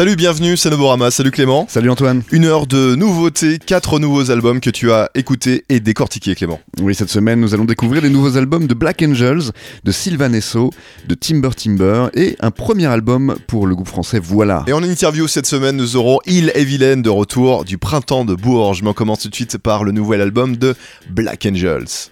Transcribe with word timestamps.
Salut, 0.00 0.16
bienvenue, 0.16 0.56
c'est 0.56 0.70
Novorama. 0.70 1.10
Salut 1.10 1.30
Clément. 1.30 1.66
Salut 1.68 1.90
Antoine. 1.90 2.22
Une 2.32 2.46
heure 2.46 2.66
de 2.66 2.94
nouveautés, 2.94 3.58
quatre 3.58 3.98
nouveaux 3.98 4.30
albums 4.30 4.58
que 4.58 4.70
tu 4.70 4.90
as 4.90 5.10
écoutés 5.14 5.66
et 5.68 5.78
décortiqués, 5.78 6.34
Clément. 6.34 6.58
Oui, 6.80 6.94
cette 6.94 7.10
semaine, 7.10 7.38
nous 7.38 7.52
allons 7.52 7.66
découvrir 7.66 8.00
les 8.00 8.08
nouveaux 8.08 8.38
albums 8.38 8.66
de 8.66 8.72
Black 8.72 9.04
Angels, 9.06 9.52
de 9.84 9.92
Sylvan 9.92 10.34
Esso, 10.34 10.70
de 11.06 11.14
Timber 11.14 11.50
Timber 11.54 12.06
et 12.14 12.34
un 12.40 12.50
premier 12.50 12.86
album 12.86 13.36
pour 13.46 13.66
le 13.66 13.74
groupe 13.74 13.88
français 13.88 14.18
Voilà. 14.18 14.64
Et 14.66 14.72
en 14.72 14.82
interview 14.82 15.28
cette 15.28 15.44
semaine, 15.44 15.76
nous 15.76 15.96
aurons 15.96 16.20
Il 16.24 16.50
et 16.54 16.64
Vilaine 16.64 17.02
de 17.02 17.10
retour 17.10 17.66
du 17.66 17.76
printemps 17.76 18.24
de 18.24 18.34
Bourges. 18.34 18.82
Mais 18.82 18.88
on 18.88 18.94
commence 18.94 19.20
tout 19.20 19.28
de 19.28 19.34
suite 19.34 19.58
par 19.58 19.84
le 19.84 19.92
nouvel 19.92 20.22
album 20.22 20.56
de 20.56 20.76
Black 21.10 21.44
Angels. 21.46 22.08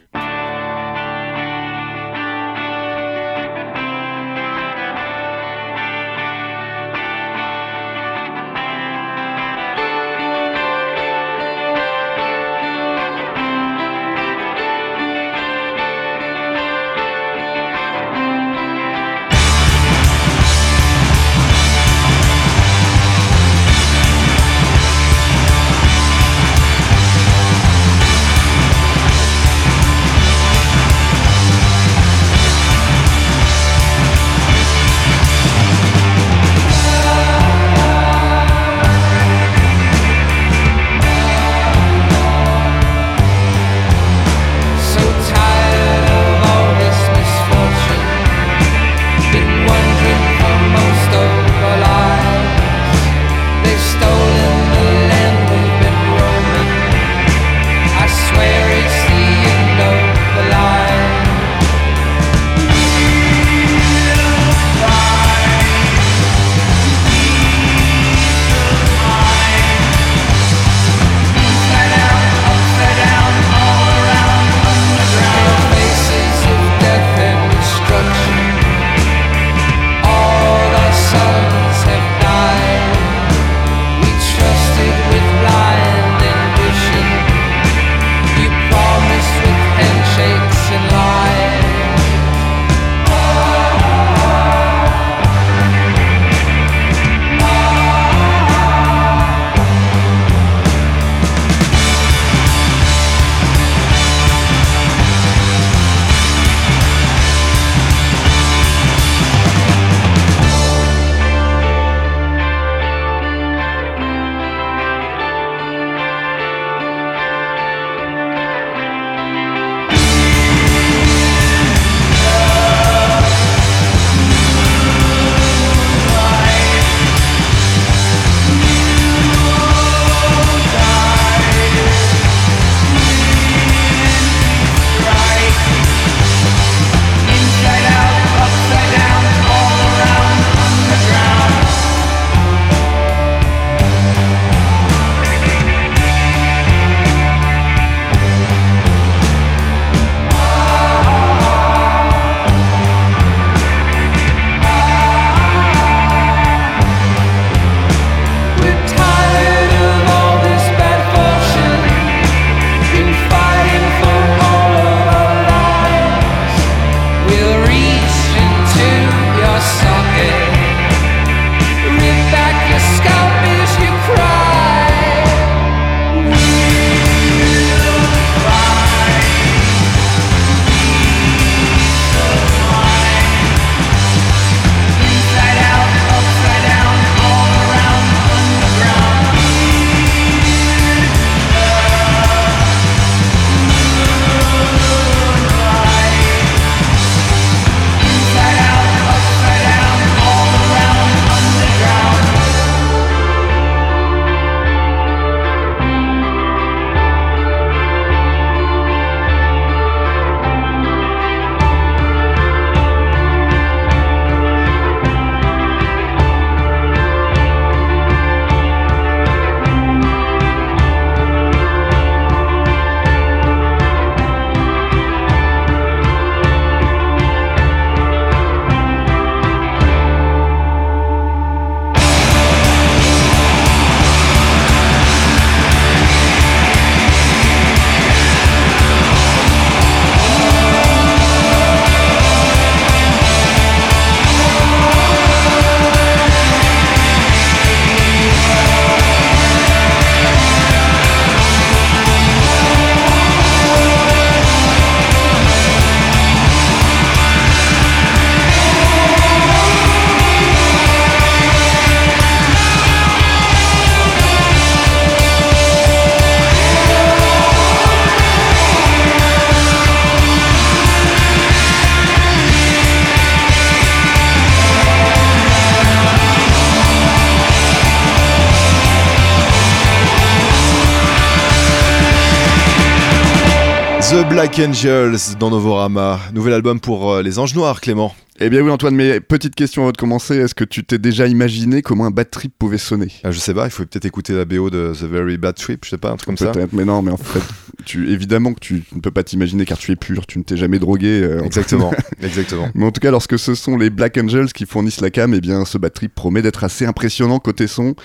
Angels 284.60 285.36
dans 285.38 285.50
Novorama, 285.50 286.18
nouvel 286.32 286.52
album 286.52 286.80
pour 286.80 287.12
euh, 287.12 287.22
les 287.22 287.38
Anges 287.38 287.54
Noirs, 287.54 287.80
Clément. 287.80 288.12
Eh 288.40 288.50
bien 288.50 288.60
oui 288.60 288.70
Antoine, 288.70 288.94
mais 288.94 289.18
petite 289.18 289.56
question 289.56 289.82
avant 289.82 289.90
de 289.90 289.96
commencer, 289.96 290.36
est-ce 290.36 290.54
que 290.54 290.62
tu 290.62 290.84
t'es 290.84 290.98
déjà 290.98 291.26
imaginé 291.26 291.82
comment 291.82 292.06
un 292.06 292.12
bad 292.12 292.30
trip 292.30 292.52
pouvait 292.56 292.78
sonner? 292.78 293.08
Ah, 293.24 293.32
Je 293.32 293.38
sais 293.40 293.52
pas, 293.52 293.64
il 293.64 293.70
faut 293.70 293.84
peut-être 293.84 294.04
écouter 294.04 294.32
la 294.32 294.44
BO 294.44 294.70
de 294.70 294.92
The 294.94 295.04
Very 295.04 295.38
Bad 295.38 295.56
Trip, 295.56 295.84
je 295.84 295.90
sais 295.90 295.98
pas, 295.98 296.10
un 296.10 296.16
truc 296.16 296.26
comme 296.26 296.36
ça. 296.36 296.52
Peut-être, 296.52 296.72
mais 296.72 296.84
non, 296.84 297.02
mais 297.02 297.10
en 297.10 297.16
fait, 297.16 297.42
tu, 297.84 298.12
évidemment 298.12 298.54
que 298.54 298.60
tu 298.60 298.84
ne 298.94 299.00
peux 299.00 299.10
pas 299.10 299.24
t'imaginer 299.24 299.64
car 299.64 299.76
tu 299.76 299.90
es 299.90 299.96
pur, 299.96 300.24
tu 300.24 300.38
ne 300.38 300.44
t'es 300.44 300.56
jamais 300.56 300.78
drogué. 300.78 301.20
Euh, 301.20 301.42
exactement, 301.42 301.92
exactement. 302.22 302.68
Mais 302.74 302.84
en 302.84 302.92
tout 302.92 303.00
cas, 303.00 303.10
lorsque 303.10 303.40
ce 303.40 303.56
sont 303.56 303.76
les 303.76 303.90
Black 303.90 304.16
Angels 304.18 304.52
qui 304.52 304.66
fournissent 304.66 305.00
la 305.00 305.10
cam, 305.10 305.34
eh 305.34 305.40
bien 305.40 305.64
ce 305.64 305.76
bad 305.76 305.92
trip 305.92 306.14
promet 306.14 306.40
d'être 306.40 306.62
assez 306.62 306.86
impressionnant 306.86 307.40
côté 307.40 307.66
son. 307.66 307.96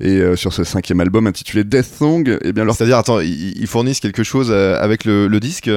Et 0.00 0.16
euh, 0.16 0.34
sur 0.34 0.52
ce 0.52 0.64
cinquième 0.64 0.98
album 0.98 1.28
intitulé 1.28 1.62
Death 1.62 1.94
Song, 1.98 2.38
eh 2.42 2.52
bien 2.52 2.64
leur... 2.64 2.74
C'est-à-dire, 2.74 2.98
attends, 2.98 3.20
ils, 3.20 3.66
fournissent 3.68 4.00
quelque 4.00 4.24
chose 4.24 4.48
euh, 4.50 4.80
avec 4.80 5.04
le, 5.04 5.28
disque 5.38 5.70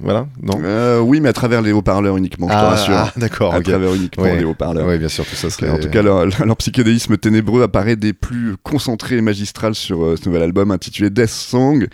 Voilà, 0.00 0.26
non? 0.42 1.02
Oui, 1.02 1.20
mais 1.20 1.28
à 1.28 1.34
travers 1.34 1.60
les 1.60 1.72
haut-parleurs 1.72 2.16
uniquement, 2.16 2.48
je 2.48 2.54
te 2.54 2.58
ah, 2.58 2.70
rassure. 2.70 2.93
Ah, 2.94 3.12
d'accord, 3.16 3.54
uniquement 3.94 4.24
des 4.24 4.44
haut-parleurs. 4.44 4.86
Oui, 4.86 4.98
bien 4.98 5.08
sûr, 5.08 5.24
tout 5.24 5.34
ça 5.34 5.50
serait... 5.50 5.70
En 5.70 5.78
tout 5.78 5.88
cas, 5.88 6.02
leur, 6.02 6.56
psychédélisme 6.56 7.16
ténébreux 7.16 7.62
apparaît 7.62 7.96
des 7.96 8.12
plus 8.12 8.56
concentrés 8.62 9.16
et 9.16 9.20
magistral 9.20 9.74
sur 9.74 10.04
euh, 10.04 10.16
ce 10.16 10.28
nouvel 10.28 10.42
album 10.42 10.70
intitulé 10.70 11.10
Death 11.10 11.28
Song. 11.28 11.86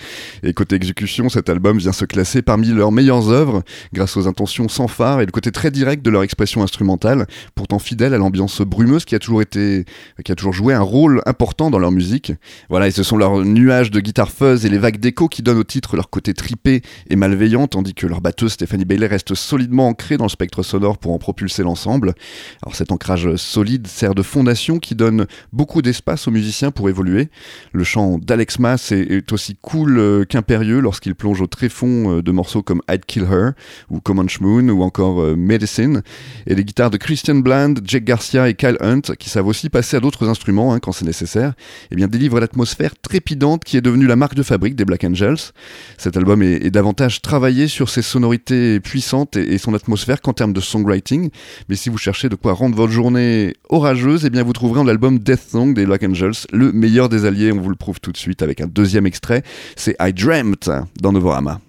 Et 0.43 0.53
côté 0.53 0.77
exécution, 0.77 1.29
cet 1.29 1.49
album 1.49 1.79
vient 1.79 1.93
se 1.93 2.05
classer 2.05 2.43
parmi 2.43 2.69
leurs 2.69 2.93
meilleures 2.93 3.31
œuvres 3.31 3.63
grâce 3.93 4.17
aux 4.17 4.27
intentions 4.27 4.69
sans 4.69 4.89
phare 4.89 5.21
et 5.21 5.27
le 5.27 5.33
côté 5.33 5.51
très 5.51 5.71
direct 5.71 6.05
de 6.05 6.11
leur 6.11 6.23
expression 6.23 6.63
instrumentale, 6.63 7.27
pourtant 7.55 7.79
fidèle 7.79 8.15
à 8.15 8.19
l'ambiance 8.19 8.61
brumeuse 8.61 9.05
qui 9.05 9.15
a 9.15 9.19
toujours 9.19 9.43
été, 9.43 9.85
qui 10.25 10.33
a 10.33 10.35
toujours 10.35 10.53
joué 10.53 10.75
un 10.75 10.81
rôle 10.81 11.23
important 11.27 11.71
dans 11.71 11.79
leur 11.79 11.91
musique. 11.91 12.33
Voilà, 12.69 12.89
et 12.89 12.91
ce 12.91 13.03
sont 13.03 13.17
leurs 13.17 13.45
nuages 13.45 13.91
de 13.91 14.01
guitare 14.01 14.31
fuzz 14.31 14.65
et 14.65 14.69
les 14.69 14.79
vagues 14.79 14.99
d'écho 14.99 15.29
qui 15.29 15.43
donnent 15.43 15.59
au 15.59 15.65
titre 15.65 15.97
leur 15.97 16.11
côté 16.11 16.35
tripé 16.35 16.83
et 17.09 17.17
malveillant, 17.17 17.67
tandis 17.67 17.95
que 17.95 18.07
leur 18.07 18.21
batteuse 18.21 18.53
Stéphanie 18.53 18.85
Bailey 18.85 19.07
reste 19.07 19.35
solidement 19.35 19.89
ancrée 19.89 20.17
dans 20.17 20.25
le 20.25 20.31
spectre 20.31 20.63
sonore 20.63 20.90
pour 20.99 21.13
en 21.13 21.19
propulser 21.19 21.63
l'ensemble. 21.63 22.15
Alors 22.63 22.75
cet 22.75 22.93
ancrage 22.93 23.37
solide 23.37 23.87
sert 23.87 24.15
de 24.15 24.23
fondation 24.23 24.79
qui 24.79 24.95
donne 24.95 25.27
beaucoup 25.53 25.83
d'espace 25.83 26.29
aux 26.29 26.31
musiciens 26.31 26.71
pour 26.71 26.89
évoluer. 26.89 27.29
Le 27.73 27.85
chant 27.85 28.19
d'Alex 28.19 28.59
Mass 28.59 28.93
est, 28.93 29.33
aussi 29.33 29.57
cool 29.61 29.99
euh, 29.99 30.25
qu'impérieux 30.25 30.81
lorsqu'il 30.81 31.15
plonge 31.15 31.41
au 31.41 31.47
tréfond 31.47 32.19
euh, 32.19 32.23
de 32.23 32.33
morceaux 32.33 32.63
comme 32.63 32.83
I'd 32.91 33.05
Kill 33.05 33.25
Her 33.25 33.53
ou 33.91 34.01
Comanche 34.01 34.41
Moon 34.41 34.69
ou 34.69 34.83
encore 34.83 35.21
euh, 35.21 35.37
Medicine. 35.37 36.03
Et 36.47 36.55
les 36.55 36.65
guitares 36.65 36.91
de 36.91 36.97
Christian 36.97 37.37
Bland, 37.37 37.75
Jake 37.85 38.05
Garcia 38.05 38.49
et 38.49 38.55
Kyle 38.55 38.77
Hunt, 38.81 39.15
qui 39.19 39.29
savent 39.29 39.47
aussi 39.47 39.69
passer 39.69 39.97
à 39.97 40.01
d'autres 40.01 40.29
instruments 40.29 40.73
hein, 40.73 40.81
quand 40.81 40.93
c'est 40.93 41.05
nécessaire, 41.05 41.55
eh 41.91 41.97
bien 41.97 42.09
délivrent 42.09 42.41
l'atmosphère 42.41 42.93
trépidante 43.01 43.65
qui 43.65 43.77
est 43.77 43.81
devenue 43.81 44.07
la 44.07 44.17
marque 44.17 44.35
de 44.35 44.43
fabrique 44.43 44.75
des 44.75 44.85
Black 44.85 45.05
Angels. 45.05 45.53
Cet 45.99 46.17
album 46.17 46.43
est, 46.43 46.71
davantage 46.71 47.23
travaillé 47.23 47.69
sur 47.69 47.89
ses 47.89 48.03
sonorités 48.03 48.81
puissantes 48.81 49.37
et, 49.37 49.59
son 49.59 49.75
atmosphère 49.75 50.21
qu'en 50.21 50.33
termes 50.33 50.53
de 50.53 50.61
songwriting, 50.81 51.31
mais 51.69 51.77
si 51.77 51.91
vous 51.91 51.99
cherchez 51.99 52.29
de 52.29 52.35
quoi 52.35 52.53
rendre 52.53 52.77
votre 52.77 52.93
journée 52.93 53.55
orageuse, 53.69 54.25
eh 54.25 54.31
bien 54.31 54.43
vous 54.43 54.53
trouverez 54.53 54.79
dans 54.79 54.85
l'album 54.85 55.19
Death 55.19 55.51
Song 55.51 55.75
des 55.75 55.87
Black 55.87 56.03
Angels 56.03 56.47
le 56.53 56.73
meilleur 56.73 57.09
des 57.09 57.25
alliés. 57.25 57.53
On 57.53 57.61
vous 57.61 57.71
le 57.71 57.77
prouve 57.77 58.01
tout 58.01 58.13
de 58.13 58.17
suite 58.17 58.43
avec 58.43 58.61
un 58.61 58.67
deuxième 58.67 59.07
extrait. 59.07 59.43
C'est 59.77 59.97
I 60.01 60.13
Dreamt 60.13 60.71
dans 61.01 61.13
Novorama. 61.13 61.61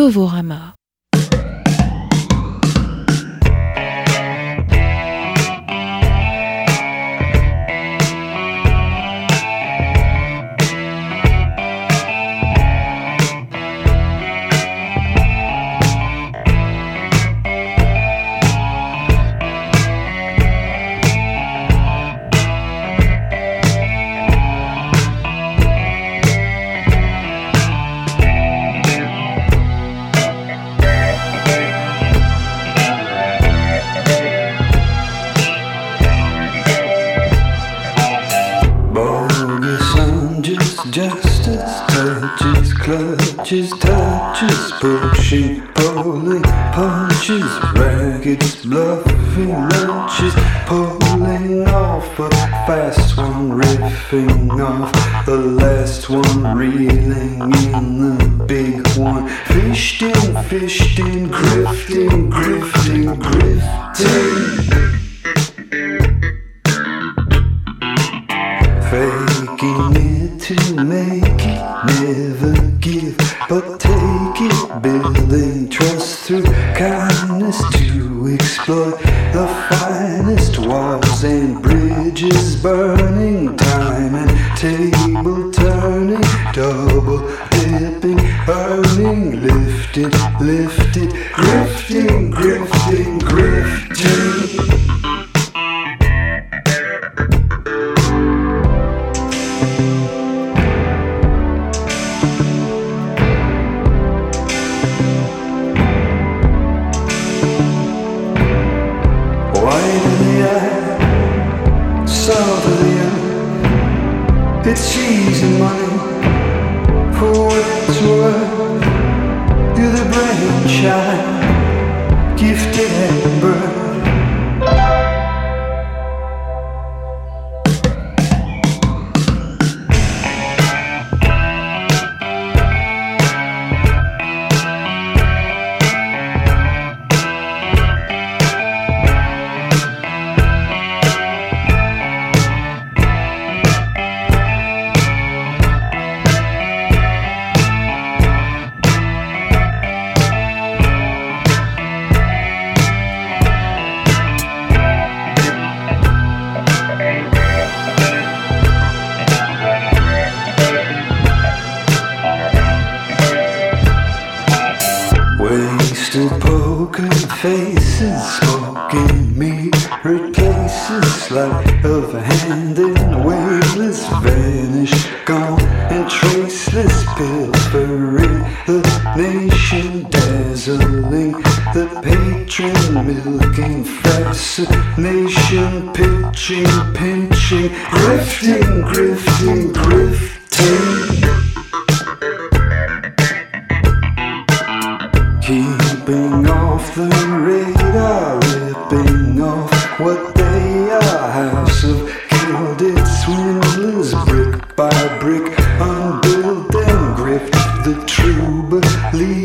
N-O-V-O-R-A-M-A. 0.00 0.79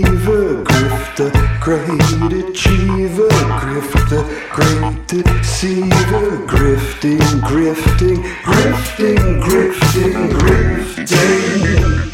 achiever, 0.06 0.64
grifter, 0.64 1.32
great 1.60 2.50
achiever, 2.50 3.28
grifter, 3.60 4.24
great 4.52 5.08
deceiver, 5.08 6.38
grifting, 6.46 7.20
grifting, 7.42 8.24
grifting, 8.44 9.42
grifting, 9.42 10.30
grifting. 10.32 11.06
grifting. 11.06 12.05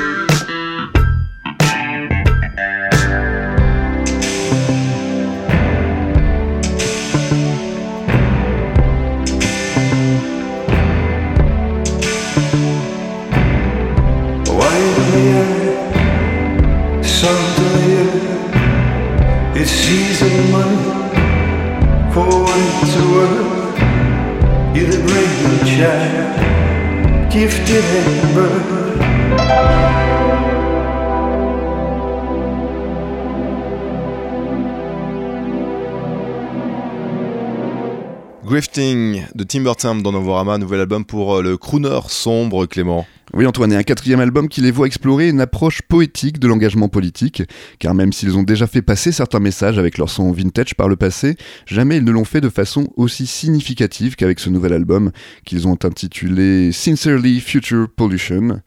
De 38.62 39.44
Tim 39.44 39.62
Burton 39.62 40.03
dans 40.03 40.12
Novorama, 40.12 40.60
nouvel 40.60 40.82
album 40.82 41.03
pour 41.03 41.38
euh, 41.38 41.41
le 41.41 41.58
crooner 41.58 42.00
sombre 42.10 42.68
Clément. 42.68 43.08
Oui, 43.34 43.46
Antoine, 43.46 43.72
et 43.72 43.78
un 43.78 43.84
quatrième 43.84 44.20
album 44.20 44.50
qui 44.50 44.60
les 44.60 44.72
voit 44.72 44.88
explorer 44.88 45.30
une 45.30 45.40
approche 45.40 45.82
poétique 45.84 46.38
de 46.38 46.50
l'engagement 46.50 46.90
politique, 46.90 47.44
car 47.80 47.94
même 47.94 48.12
s'ils 48.12 48.36
ont 48.36 48.44
déjà 48.44 48.68
fait 48.68 48.82
passer 48.82 49.14
certains 49.14 49.40
messages 49.40 49.80
avec 49.80 49.98
leur 49.98 50.10
son 50.10 50.34
vintage 50.34 50.76
par 50.76 50.90
le 50.90 50.98
passé, 50.98 51.38
jamais 51.66 51.96
ils 51.96 52.04
ne 52.04 52.12
l'ont 52.12 52.26
fait 52.26 52.42
de 52.42 52.50
façon 52.50 52.90
aussi 52.98 53.26
significative 53.28 54.18
qu'avec 54.18 54.42
ce 54.42 54.50
nouvel 54.50 54.74
album 54.74 55.12
qu'ils 55.46 55.66
ont 55.70 55.78
intitulé 55.82 56.74
Sincerely 56.74 57.40
Future 57.40 57.88
Pollution, 57.96 58.60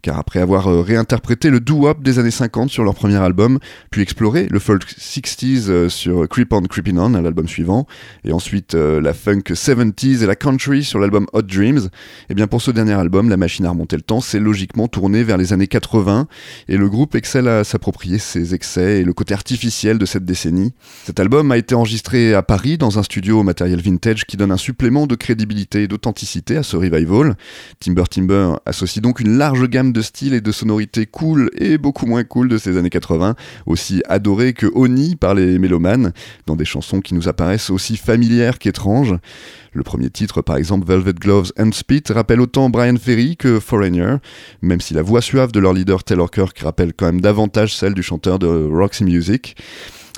car 0.00 0.18
après 0.18 0.40
avoir 0.40 0.68
euh, 0.68 0.80
réinterprété 0.80 1.50
le 1.50 1.60
doo-wop 1.60 2.02
des 2.02 2.18
années 2.18 2.30
50 2.30 2.70
sur 2.70 2.84
leur 2.84 2.94
premier 2.94 3.16
album, 3.16 3.58
puis 3.90 4.00
exploré 4.00 4.46
le 4.50 4.58
folk 4.58 4.84
60s 4.88 5.68
euh, 5.68 5.88
sur 5.90 6.26
Creep 6.26 6.54
On 6.54 6.62
Creeping 6.62 6.96
On, 6.96 7.10
l'album 7.10 7.48
suivant, 7.48 7.86
et 8.24 8.32
ensuite 8.32 8.76
euh, 8.76 8.98
la 8.98 9.12
funk 9.12 9.42
70s 9.50 10.22
et 10.22 10.26
la 10.26 10.36
country 10.36 10.84
sur 10.84 11.00
l'album 11.00 11.26
Hot 11.34 11.42
Dreams, 11.42 11.90
et 11.90 12.30
eh 12.30 12.34
bien 12.34 12.46
pour 12.46 12.62
ce 12.62 12.70
dernier 12.70 12.94
album, 12.94 13.28
la 13.28 13.36
machine 13.36 13.66
a 13.66 13.70
remonté 13.70 13.94
le 13.96 14.05
temps 14.06 14.20
s'est 14.20 14.40
logiquement 14.40 14.88
tourné 14.88 15.24
vers 15.24 15.36
les 15.36 15.52
années 15.52 15.66
80 15.66 16.28
et 16.68 16.76
le 16.76 16.88
groupe 16.88 17.14
excelle 17.14 17.48
à 17.48 17.64
s'approprier 17.64 18.18
ses 18.18 18.54
excès 18.54 19.00
et 19.00 19.04
le 19.04 19.12
côté 19.12 19.34
artificiel 19.34 19.98
de 19.98 20.06
cette 20.06 20.24
décennie. 20.24 20.72
Cet 21.04 21.20
album 21.20 21.50
a 21.52 21.58
été 21.58 21.74
enregistré 21.74 22.34
à 22.34 22.42
Paris 22.42 22.78
dans 22.78 22.98
un 22.98 23.02
studio 23.02 23.40
au 23.40 23.42
matériel 23.42 23.80
vintage 23.80 24.24
qui 24.24 24.36
donne 24.36 24.52
un 24.52 24.56
supplément 24.56 25.06
de 25.06 25.14
crédibilité 25.14 25.82
et 25.82 25.88
d'authenticité 25.88 26.56
à 26.56 26.62
ce 26.62 26.76
revival. 26.76 27.36
Timber 27.80 28.04
Timber 28.08 28.54
associe 28.64 29.02
donc 29.02 29.20
une 29.20 29.36
large 29.36 29.68
gamme 29.68 29.92
de 29.92 30.02
styles 30.02 30.34
et 30.34 30.40
de 30.40 30.52
sonorités 30.52 31.06
cool 31.06 31.50
et 31.58 31.76
beaucoup 31.76 32.06
moins 32.06 32.24
cool 32.24 32.48
de 32.48 32.58
ces 32.58 32.76
années 32.76 32.90
80, 32.90 33.34
aussi 33.66 34.02
adorées 34.08 34.52
que 34.52 34.66
honnies 34.74 35.16
par 35.16 35.34
les 35.34 35.58
mélomanes, 35.58 36.12
dans 36.46 36.56
des 36.56 36.64
chansons 36.64 37.00
qui 37.00 37.14
nous 37.14 37.28
apparaissent 37.28 37.70
aussi 37.70 37.96
familières 37.96 38.58
qu'étranges. 38.58 39.16
Le 39.72 39.82
premier 39.82 40.08
titre, 40.08 40.40
par 40.40 40.56
exemple 40.56 40.86
Velvet 40.86 41.12
Gloves 41.12 41.52
and 41.58 41.72
Spit, 41.72 42.04
rappelle 42.08 42.40
autant 42.40 42.70
Brian 42.70 42.96
Ferry 42.96 43.36
que 43.36 43.60
Même 44.62 44.80
si 44.80 44.94
la 44.94 45.02
voix 45.02 45.20
suave 45.20 45.52
de 45.52 45.60
leur 45.60 45.72
leader 45.72 46.04
Taylor 46.04 46.30
Kirk 46.30 46.58
rappelle 46.58 46.92
quand 46.92 47.06
même 47.06 47.20
davantage 47.20 47.74
celle 47.74 47.94
du 47.94 48.02
chanteur 48.02 48.38
de 48.38 48.46
Roxy 48.46 49.04
Music. 49.04 49.56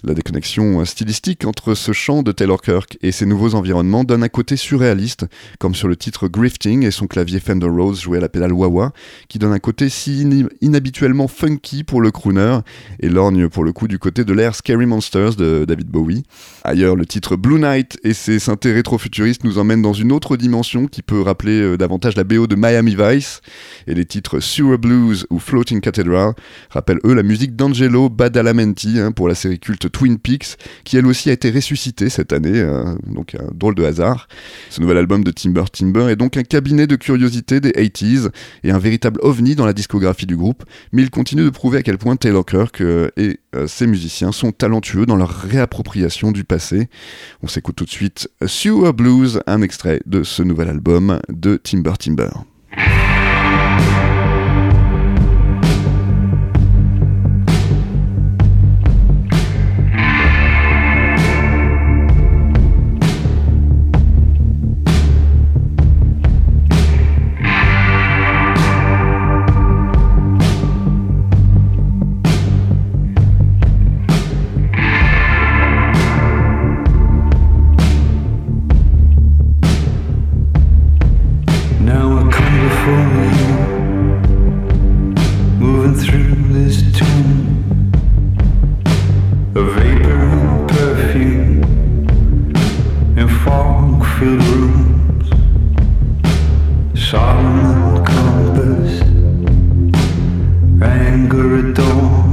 La 0.05 0.15
déconnexion 0.15 0.85
stylistique 0.85 1.45
entre 1.45 1.75
ce 1.75 1.91
chant 1.91 2.23
de 2.23 2.31
Taylor 2.31 2.63
Kirk 2.63 2.97
et 3.03 3.11
ses 3.11 3.27
nouveaux 3.27 3.57
environnements 3.57 4.05
donne 4.05 4.23
un 4.23 4.29
côté 4.29 4.57
surréaliste, 4.57 5.27
comme 5.59 5.75
sur 5.75 5.89
le 5.89 5.97
titre 5.97 6.29
Grifting 6.29 6.85
et 6.85 6.93
son 6.93 7.09
clavier 7.09 7.41
Fender 7.41 7.67
Rose 7.67 8.01
joué 8.01 8.19
à 8.19 8.21
la 8.21 8.29
pédale 8.29 8.53
wah-wah, 8.53 8.93
qui 9.29 9.41
donne 9.41 9.53
un 9.53 9.59
côté 9.59 9.89
si 9.89 10.25
inhabituellement 10.61 11.27
funky 11.27 11.83
pour 11.83 12.01
le 12.01 12.13
crooner, 12.13 12.61
et 13.01 13.09
lorgne 13.09 13.49
pour 13.49 13.65
le 13.65 13.73
coup 13.73 13.89
du 13.89 13.99
côté 13.99 14.25
de 14.25 14.33
l'air 14.33 14.55
Scary 14.55 14.87
Monsters 14.87 15.35
de 15.35 15.65
David 15.67 15.89
Bowie. 15.89 16.23
Ailleurs, 16.63 16.95
le 16.95 17.05
titre 17.05 17.35
Blue 17.35 17.59
Night 17.59 17.99
et 18.05 18.15
ses 18.15 18.39
synthés 18.39 18.73
rétro-futuristes 18.73 19.43
nous 19.43 19.59
emmènent 19.59 19.83
dans 19.83 19.95
une 19.95 20.13
autre 20.13 20.37
dimension 20.37 20.87
qui 20.87 21.03
peut 21.03 21.23
rappeler 21.23 21.61
euh, 21.61 21.77
davantage 21.77 22.15
la 22.15 22.23
BO 22.23 22.47
de 22.47 22.55
Miami 22.55 22.97
Vice, 22.97 23.41
et 23.89 23.95
les 23.95 24.05
titres 24.05 24.39
Sewer 24.39 24.79
Blues 24.79 25.27
ou 25.31 25.41
Floating 25.41 25.81
Cathedral 25.81 26.35
rappellent 26.71 27.01
eux 27.05 27.15
la 27.15 27.25
musique 27.25 27.57
d'Angelo 27.57 28.09
Badalamenti 28.09 29.01
hein, 29.01 29.11
pour 29.11 29.27
la 29.27 29.35
série 29.35 29.59
culte 29.59 29.88
Twin 29.89 30.19
Peaks, 30.19 30.57
qui 30.85 30.97
elle 30.97 31.07
aussi 31.07 31.31
a 31.31 31.33
été 31.33 31.51
ressuscité 31.51 32.09
cette 32.09 32.33
année, 32.33 32.59
euh, 32.59 32.95
donc 33.07 33.35
un 33.35 33.49
drôle 33.55 33.75
de 33.75 33.85
hasard. 33.85 34.29
Ce 34.71 34.81
nouvel 34.81 34.99
album 34.99 35.25
de 35.25 35.31
Timber 35.31 35.65
Timber 35.73 36.09
est 36.11 36.17
donc 36.17 36.37
un 36.37 36.43
cabinet 36.43 36.87
de 36.87 36.97
curiosité 36.97 37.61
des 37.61 37.71
80s 37.71 38.31
et 38.65 38.71
un 38.71 38.79
véritable 38.79 39.21
ovni 39.23 39.55
dans 39.55 39.67
la 39.67 39.73
discographie 39.73 40.27
du 40.27 40.37
groupe, 40.37 40.65
mais 40.93 41.03
il 41.03 41.11
continue 41.11 41.45
de 41.45 41.51
prouver 41.51 41.79
à 41.79 41.83
quel 41.83 41.99
point 41.99 42.17
Taylor 42.17 42.45
Kirk 42.45 42.81
euh, 42.81 43.11
et 43.17 43.41
euh, 43.55 43.67
ses 43.67 43.87
musiciens 43.87 44.33
sont 44.33 44.53
talentueux 44.53 45.07
dans 45.07 45.17
leur 45.17 45.31
réappropriation 45.31 46.33
du 46.33 46.45
passé. 46.45 46.89
On 47.43 47.49
s'écoute 47.49 47.77
tout 47.77 47.85
de 47.85 47.91
suite 47.91 48.29
Sewer 48.47 48.93
Blues, 48.93 49.41
un 49.47 49.63
extrait 49.63 50.01
de 50.07 50.23
ce 50.23 50.43
nouvel 50.43 50.69
album 50.69 51.21
de 51.29 51.57
Timber 51.57 51.93
Timber. 51.99 52.31
never 101.39 101.69
a 101.69 101.73
door. 101.73 102.28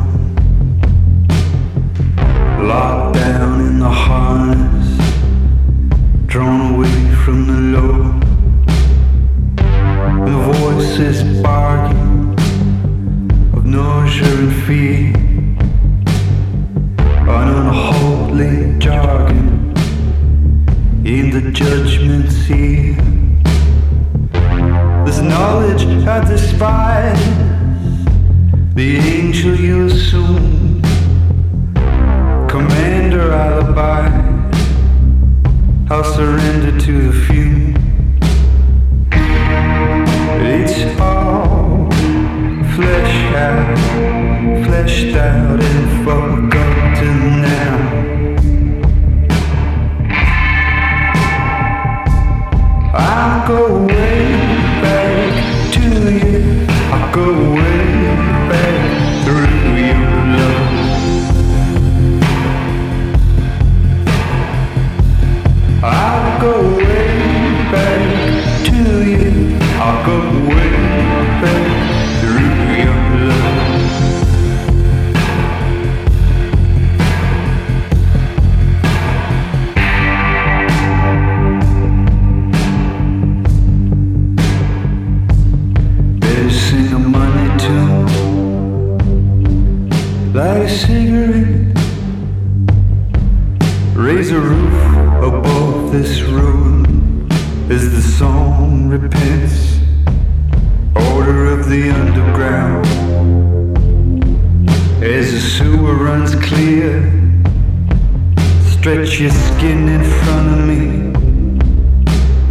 Stretch 108.85 109.19
your 109.19 109.31
skin 109.31 109.89
in 109.89 110.03
front 110.03 110.47
of 110.53 110.59
me. 110.67 110.81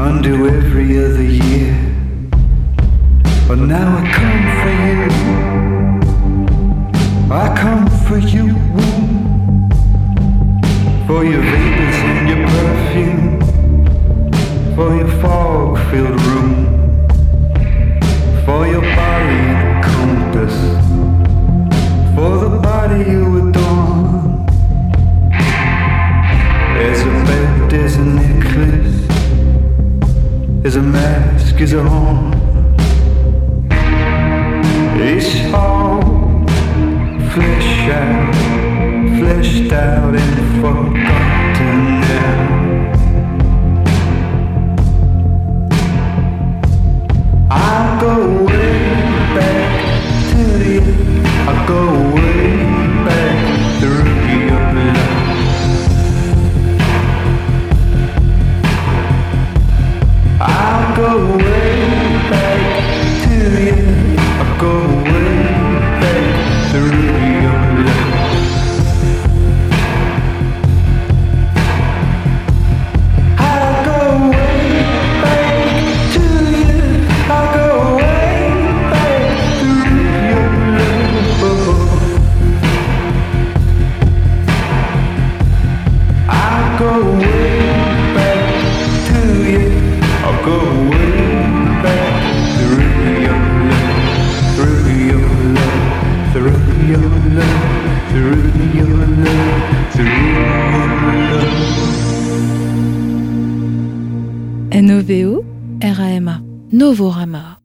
Undo 0.01 0.49
every 0.49 0.99
other 0.99 1.23
year. 1.23 1.77
But 3.47 3.59
now 3.61 3.99
I 3.99 4.03
come 4.19 4.43
for 4.59 4.73
you. 4.85 5.03
I 7.33 7.55
come 7.57 7.87
for 8.07 8.19
you. 8.19 8.47
For 11.07 11.23
your 11.25 11.41
vapors 11.41 11.99
and 12.11 12.29
your 12.29 12.43
perfume. 12.49 13.39
For 14.75 14.89
your 14.97 15.11
fog 15.23 15.79
filled 15.93 16.21
room. 16.21 16.55
For 18.45 18.67
your 18.67 18.83
body 18.83 19.41
and 19.55 19.85
compass. 19.85 20.57
For 22.17 22.31
the 22.39 22.59
body 22.61 23.09
you 23.09 23.34
is 30.65 30.77
a 30.77 30.83
mask, 30.83 31.61
is 31.61 31.75
a 31.75 31.85
horn. 31.85 32.33
It's 34.99 35.53
all 35.53 36.01
fleshed 37.33 37.91
out, 37.91 38.35
fleshed 39.19 39.73
out 39.73 40.15
and 40.15 40.63
forgotten 40.63 42.01
now. 42.01 42.55
I'll 47.51 48.01
go 48.01 48.45
way 48.47 48.79
back 49.37 49.71
to 50.31 50.39
you. 50.73 50.83
I'll 51.47 51.69
go 51.69 51.94
Novorama 106.75 107.63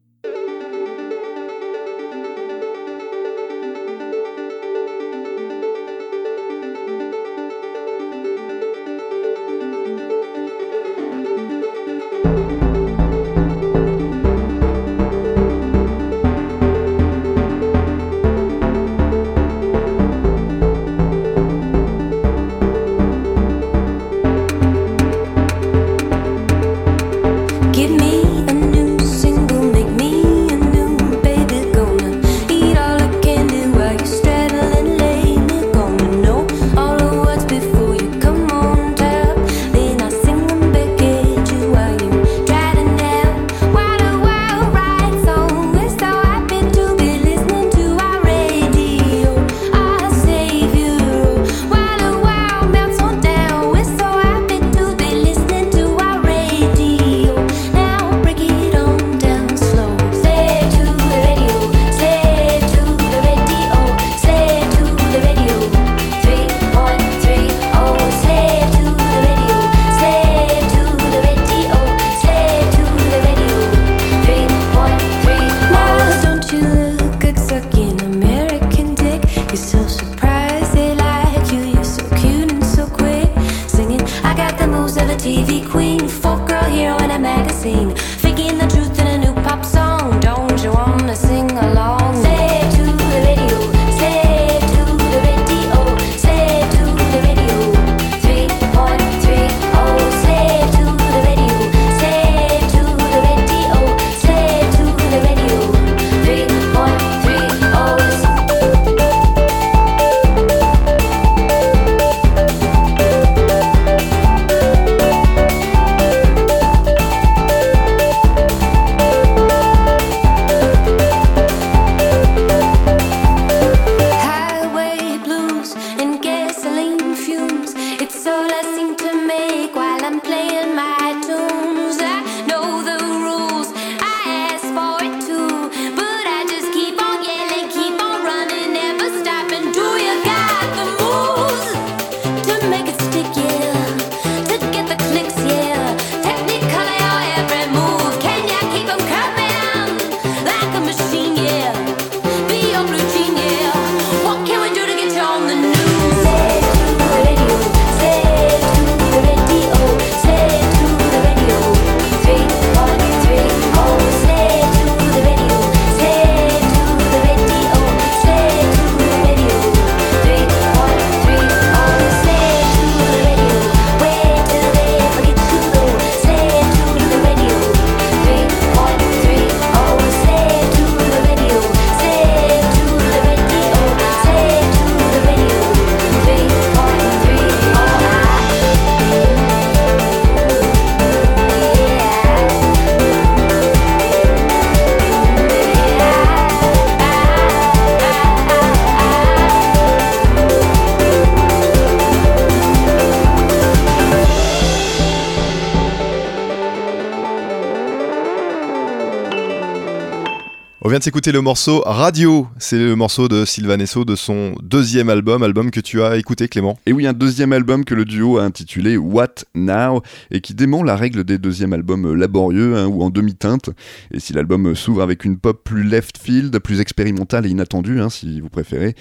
de 211.00 211.30
le 211.30 211.40
morceau 211.40 211.82
Radio. 211.86 212.46
C'est 212.58 212.76
le 212.76 212.94
morceau 212.94 213.26
de 213.26 213.46
Sylvain 213.46 213.78
Esso 213.78 214.04
de 214.04 214.14
son 214.16 214.54
deuxième 214.62 215.08
album, 215.08 215.42
album 215.42 215.70
que 215.70 215.80
tu 215.80 216.02
as 216.02 216.18
écouté 216.18 216.46
Clément. 216.46 216.78
Et 216.84 216.92
oui, 216.92 217.06
un 217.06 217.14
deuxième 217.14 217.54
album 217.54 217.86
que 217.86 217.94
le 217.94 218.04
duo 218.04 218.36
a 218.36 218.42
intitulé 218.42 218.98
What 218.98 219.44
Now 219.54 220.02
et 220.30 220.42
qui 220.42 220.52
dément 220.52 220.82
la 220.82 220.96
règle 220.96 221.24
des 221.24 221.38
deuxièmes 221.38 221.72
albums 221.72 222.14
laborieux 222.14 222.76
hein, 222.76 222.86
ou 222.86 223.02
en 223.02 223.08
demi-teinte. 223.08 223.70
Et 224.12 224.20
si 224.20 224.34
l'album 224.34 224.74
s'ouvre 224.76 225.00
avec 225.00 225.24
une 225.24 225.38
pop 225.38 225.64
plus 225.64 225.84
left 225.84 226.18
field, 226.18 226.58
plus 226.58 226.80
expérimentale 226.80 227.46
et 227.46 227.48
inattendue, 227.48 228.00
hein, 228.00 228.10
si 228.10 228.40
vous 228.40 228.50
préférez, 228.50 228.94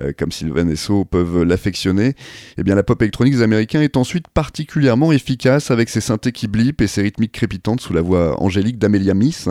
euh, 0.00 0.10
comme 0.18 0.32
Sylvain 0.32 0.68
Esso 0.68 1.04
peuvent 1.04 1.44
l'affectionner, 1.44 2.14
eh 2.58 2.64
bien 2.64 2.74
la 2.74 2.82
pop 2.82 3.00
électronique 3.00 3.34
des 3.34 3.42
Américains 3.42 3.80
est 3.80 3.96
ensuite 3.96 4.26
particulièrement 4.26 5.12
efficace 5.12 5.70
avec 5.70 5.88
ses 5.88 6.00
synthés 6.00 6.32
qui 6.32 6.48
blip 6.48 6.80
et 6.80 6.88
ses 6.88 7.02
rythmiques 7.02 7.32
crépitantes 7.32 7.80
sous 7.80 7.92
la 7.92 8.02
voix 8.02 8.42
angélique 8.42 8.78
d'Amelia 8.78 9.14
Miss. 9.14 9.48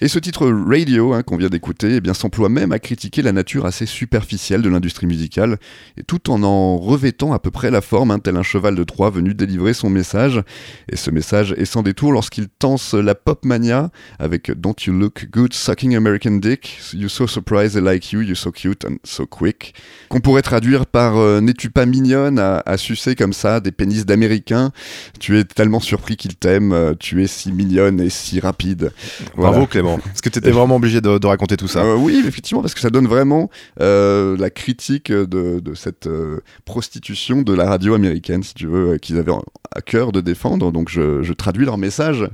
Et 0.00 0.08
ce 0.08 0.18
titre 0.18 0.50
Radio 0.50 1.12
hein, 1.12 1.22
qu'on 1.22 1.35
vient 1.36 1.48
d'écouter 1.48 1.96
eh 1.96 2.00
bien 2.00 2.14
s'emploie 2.14 2.48
même 2.48 2.72
à 2.72 2.78
critiquer 2.78 3.22
la 3.22 3.32
nature 3.32 3.66
assez 3.66 3.86
superficielle 3.86 4.62
de 4.62 4.68
l'industrie 4.68 5.06
musicale, 5.06 5.58
et 5.96 6.02
tout 6.02 6.30
en 6.30 6.42
en 6.42 6.78
revêtant 6.78 7.32
à 7.32 7.38
peu 7.38 7.50
près 7.50 7.70
la 7.70 7.80
forme, 7.80 8.10
hein, 8.10 8.18
tel 8.18 8.36
un 8.36 8.42
cheval 8.42 8.74
de 8.74 8.84
Troie 8.84 9.10
venu 9.10 9.34
délivrer 9.34 9.74
son 9.74 9.90
message. 9.90 10.42
Et 10.90 10.96
ce 10.96 11.10
message 11.10 11.54
est 11.56 11.64
sans 11.64 11.82
détour 11.82 12.12
lorsqu'il 12.12 12.48
tense 12.48 12.94
la 12.94 13.14
pop 13.14 13.44
mania 13.44 13.90
avec 14.18 14.50
Don't 14.50 14.74
You 14.86 14.92
Look 14.92 15.28
Good 15.30 15.52
Sucking 15.52 15.96
American 15.96 16.32
Dick, 16.32 16.78
You 16.94 17.08
So 17.08 17.26
Surprised 17.26 17.76
I 17.76 17.84
Like 17.84 18.12
You, 18.12 18.22
You 18.22 18.34
So 18.34 18.52
Cute 18.52 18.84
and 18.84 18.96
So 19.04 19.26
Quick, 19.26 19.74
qu'on 20.08 20.20
pourrait 20.20 20.42
traduire 20.42 20.86
par 20.86 21.16
euh, 21.16 21.40
N'es-tu 21.40 21.70
pas 21.70 21.86
mignonne 21.86 22.38
à, 22.38 22.62
à 22.64 22.76
sucer 22.76 23.14
comme 23.14 23.32
ça 23.32 23.60
des 23.60 23.72
pénis 23.72 24.06
d'américains? 24.06 24.72
Tu 25.20 25.38
es 25.38 25.44
tellement 25.44 25.80
surpris 25.80 26.16
qu'ils 26.16 26.36
t'aiment, 26.36 26.72
euh, 26.72 26.94
tu 26.98 27.22
es 27.22 27.26
si 27.26 27.52
mignonne 27.52 28.00
et 28.00 28.10
si 28.10 28.40
rapide. 28.40 28.92
Bravo. 29.36 29.66
Clément. 29.66 29.98
Est-ce 29.98 30.22
que 30.22 30.28
tu 30.28 30.38
étais 30.38 30.50
vraiment 30.52 30.76
obligé 30.76 31.00
de, 31.00 31.18
de 31.18 31.25
raconter 31.28 31.56
tout 31.56 31.68
ça 31.68 31.84
Euh, 31.84 31.96
oui, 31.96 32.22
effectivement, 32.26 32.62
parce 32.62 32.74
que 32.74 32.80
ça 32.80 32.90
donne 32.90 33.06
vraiment 33.06 33.50
euh, 33.80 34.36
la 34.38 34.50
critique 34.50 35.10
de, 35.12 35.60
de 35.60 35.74
cette 35.74 36.06
euh, 36.06 36.40
prostitution 36.64 37.42
de 37.42 37.52
la 37.54 37.66
radio 37.68 37.94
américaine, 37.94 38.42
si 38.42 38.54
tu 38.54 38.66
veux, 38.66 38.98
qu'ils 38.98 39.18
avaient 39.18 39.32
à 39.74 39.80
cœur 39.80 40.12
de 40.12 40.20
défendre. 40.20 40.72
Donc 40.72 40.88
je, 40.88 41.22
je 41.22 41.32
traduis 41.32 41.64
leur 41.64 41.78
message 41.78 42.28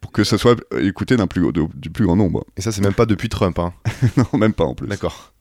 pour 0.00 0.12
que 0.12 0.24
ça 0.24 0.38
soit 0.38 0.56
écouté 0.80 1.16
d'un 1.16 1.26
plus, 1.26 1.52
de- 1.52 1.66
du 1.74 1.90
plus 1.90 2.04
grand 2.06 2.16
nombre. 2.16 2.44
Et 2.56 2.60
ça, 2.60 2.70
c'est 2.72 2.82
même 2.82 2.94
pas 2.94 3.06
depuis 3.06 3.28
Trump. 3.28 3.58
Hein. 3.58 3.72
non, 4.16 4.38
même 4.38 4.52
pas 4.52 4.64
en 4.64 4.74
plus. 4.74 4.86
D'accord. 4.86 5.32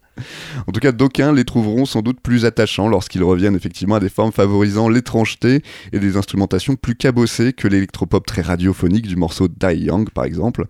En 0.67 0.71
tout 0.71 0.79
cas, 0.79 0.91
d'aucuns 0.91 1.33
les 1.33 1.45
trouveront 1.45 1.85
sans 1.85 2.01
doute 2.01 2.19
plus 2.21 2.45
attachants 2.45 2.87
lorsqu'ils 2.87 3.23
reviennent 3.23 3.55
effectivement 3.55 3.95
à 3.95 3.99
des 3.99 4.09
formes 4.09 4.31
favorisant 4.31 4.89
l'étrangeté 4.89 5.61
et 5.91 5.99
des 5.99 6.17
instrumentations 6.17 6.75
plus 6.75 6.95
cabossées 6.95 7.53
que 7.53 7.67
l'électropop 7.67 8.25
très 8.25 8.41
radiophonique 8.41 9.07
du 9.07 9.15
morceau 9.15 9.47
Die 9.47 9.85
Young 9.85 10.09
par 10.09 10.25
exemple. 10.25 10.65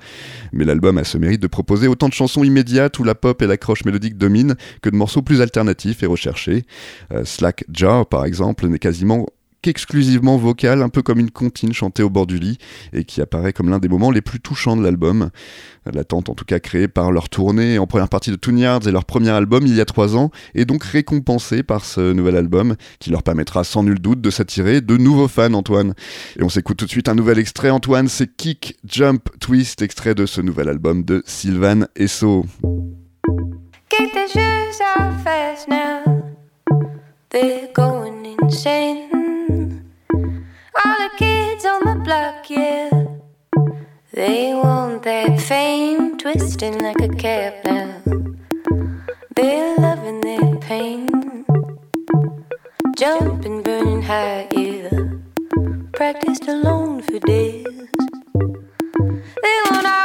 Mais 0.51 0.65
l'album 0.65 0.97
a 0.97 1.03
ce 1.03 1.17
mérite 1.17 1.41
de 1.41 1.47
proposer 1.47 1.87
autant 1.87 2.09
de 2.09 2.13
chansons 2.13 2.43
immédiates 2.43 2.97
où 2.99 3.03
la 3.03 3.15
pop 3.15 3.41
et 3.41 3.47
l'accroche 3.47 3.85
mélodique 3.85 4.17
dominent 4.17 4.55
que 4.81 4.89
de 4.89 4.95
morceaux 4.95 5.21
plus 5.21 5.41
alternatifs 5.41 6.03
et 6.03 6.07
recherchés. 6.07 6.63
Euh, 7.11 7.25
Slack 7.25 7.65
Jar 7.71 8.05
par 8.05 8.25
exemple 8.25 8.67
n'est 8.67 8.79
quasiment 8.79 9.25
exclusivement 9.67 10.37
vocal, 10.37 10.81
un 10.81 10.89
peu 10.89 11.01
comme 11.01 11.19
une 11.19 11.31
comptine 11.31 11.73
chantée 11.73 12.03
au 12.03 12.09
bord 12.09 12.27
du 12.27 12.37
lit, 12.37 12.57
et 12.93 13.03
qui 13.03 13.21
apparaît 13.21 13.53
comme 13.53 13.69
l'un 13.69 13.79
des 13.79 13.87
moments 13.87 14.11
les 14.11 14.21
plus 14.21 14.39
touchants 14.39 14.77
de 14.77 14.83
l'album. 14.83 15.29
L'attente 15.93 16.29
en 16.29 16.33
tout 16.33 16.45
cas 16.45 16.59
créée 16.59 16.87
par 16.87 17.11
leur 17.11 17.29
tournée 17.29 17.77
en 17.77 17.85
première 17.85 18.09
partie 18.09 18.31
de 18.31 18.35
Toon 18.35 18.57
Yards 18.57 18.87
et 18.87 18.91
leur 18.91 19.05
premier 19.05 19.29
album 19.29 19.67
il 19.67 19.75
y 19.75 19.81
a 19.81 19.85
trois 19.85 20.15
ans, 20.17 20.31
est 20.55 20.65
donc 20.65 20.83
récompensée 20.83 21.63
par 21.63 21.85
ce 21.85 22.13
nouvel 22.13 22.35
album, 22.35 22.75
qui 22.99 23.09
leur 23.09 23.23
permettra 23.23 23.63
sans 23.63 23.83
nul 23.83 23.99
doute 23.99 24.21
de 24.21 24.29
s'attirer 24.29 24.81
de 24.81 24.97
nouveaux 24.97 25.27
fans, 25.27 25.53
Antoine. 25.53 25.93
Et 26.39 26.43
on 26.43 26.49
s'écoute 26.49 26.77
tout 26.77 26.85
de 26.85 26.91
suite 26.91 27.09
un 27.09 27.15
nouvel 27.15 27.39
extrait, 27.39 27.69
Antoine, 27.69 28.07
c'est 28.07 28.35
Kick, 28.35 28.77
Jump, 28.85 29.29
Twist, 29.39 29.81
extrait 29.81 30.15
de 30.15 30.25
ce 30.25 30.41
nouvel 30.41 30.69
album 30.69 31.03
de 31.03 31.23
Sylvan 31.25 31.87
Esso. 31.95 32.45
Block, 42.05 42.49
yeah. 42.51 42.89
They 44.13 44.53
want 44.53 45.01
that 45.03 45.41
fame, 45.41 46.17
twisting 46.19 46.77
like 46.77 47.01
a 47.01 47.09
cap 47.09 47.65
now. 47.65 48.01
They're 49.35 49.75
loving 49.77 50.21
their 50.21 50.55
pain. 50.57 51.09
Jumping, 52.95 53.63
burning 53.63 54.03
high, 54.03 54.47
yeah. 54.51 54.89
Practiced 55.93 56.47
alone 56.47 57.01
for 57.01 57.17
days. 57.19 57.65
They 59.43 59.55
want 59.71 59.87
all 59.87 60.04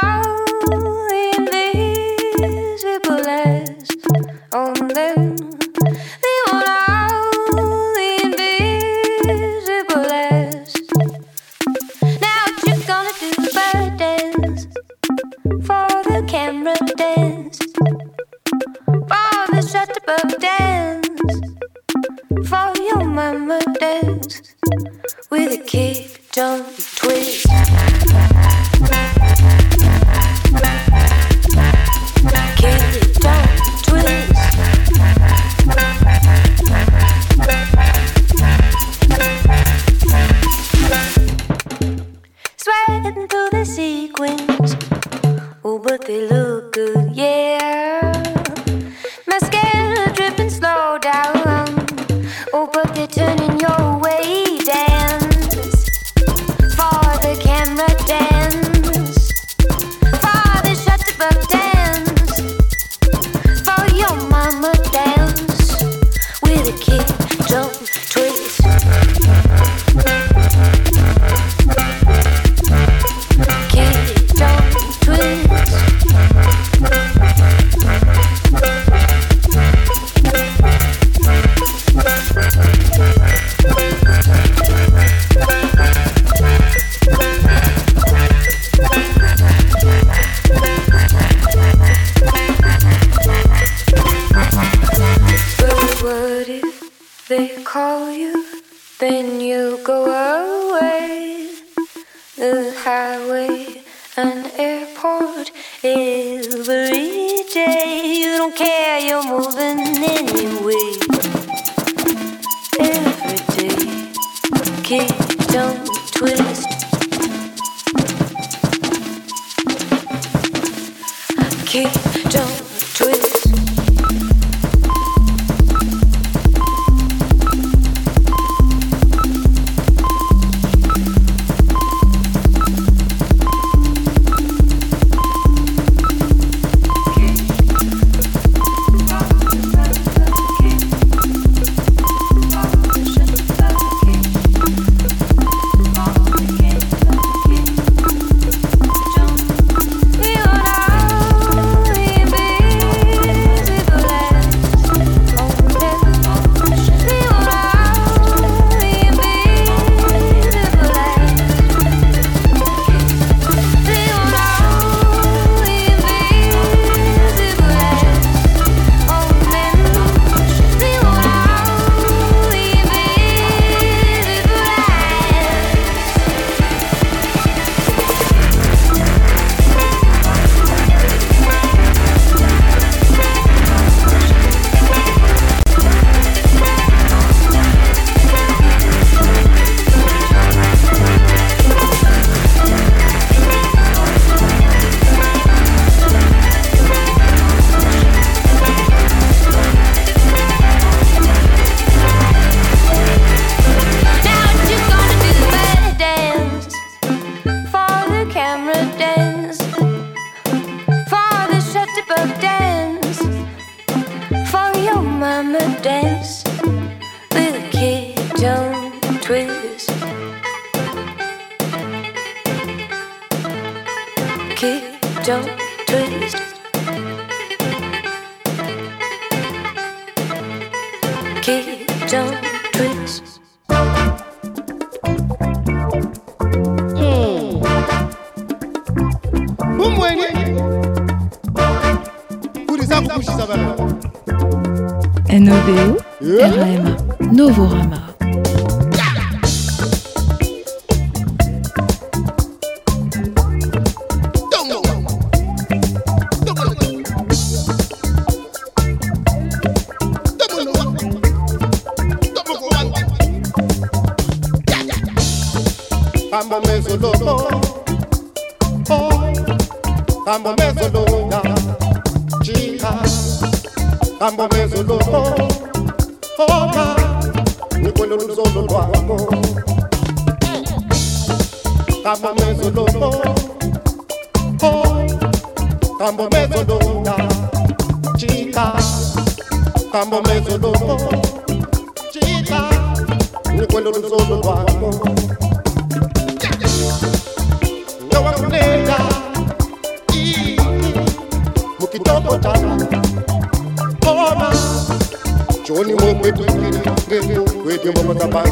Joni 305.75 305.93
mo 305.93 305.99
kwe 306.19 306.31
kwe 306.31 306.45
kwe 306.47 306.69
kwe 307.07 307.17
kwe 307.17 307.19
kwe 307.19 307.77
kwe 307.77 307.77
kwe 307.77 308.03
kwe 308.03 308.13
kwe 308.13 308.43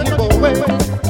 kwe 0.00 0.28
kwe 0.38 0.50
kwe 0.52 1.09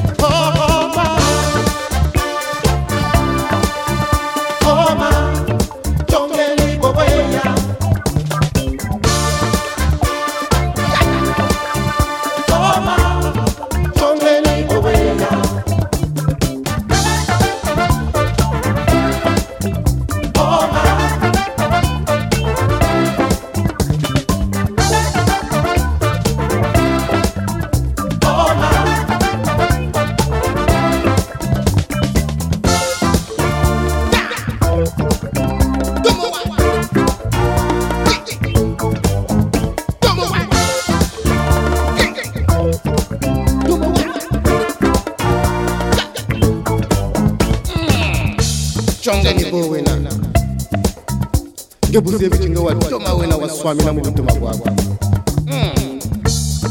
ndikuzevichi 52.01 52.51
ngewadoma 52.51 53.15
wena 53.15 53.37
waswami 53.37 53.83
na 53.85 53.93
mukuduma 53.93 54.33
kwakwa 54.33 54.73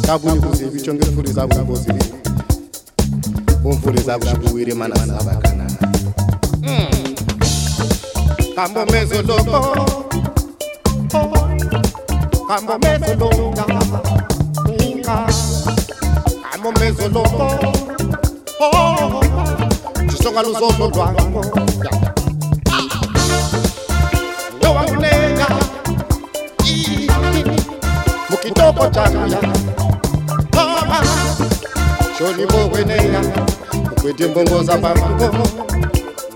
takunyikuzevicho 0.02 0.92
hmm. 0.92 1.00
ngefuri 1.00 1.32
zakumbozili 1.32 2.04
umfuri 3.64 4.02
zakushikuwire 4.02 4.74
mana 4.74 4.96
asavakanana 4.96 5.78
hmm. 6.62 7.16
kambomezoloko 8.56 9.86
kambomezoloka 12.48 13.66
kambomezoloko 16.52 17.44
oh, 18.62 19.24
chisonga 20.10 20.42
luzolo 20.42 20.88
lwako 20.88 21.46
kotakaya 28.80 29.40
baba 30.52 31.00
shoni 32.18 32.46
boweneya 32.46 33.22
ukwete 33.98 34.28
mbongo 34.28 34.64
zabango 34.64 35.30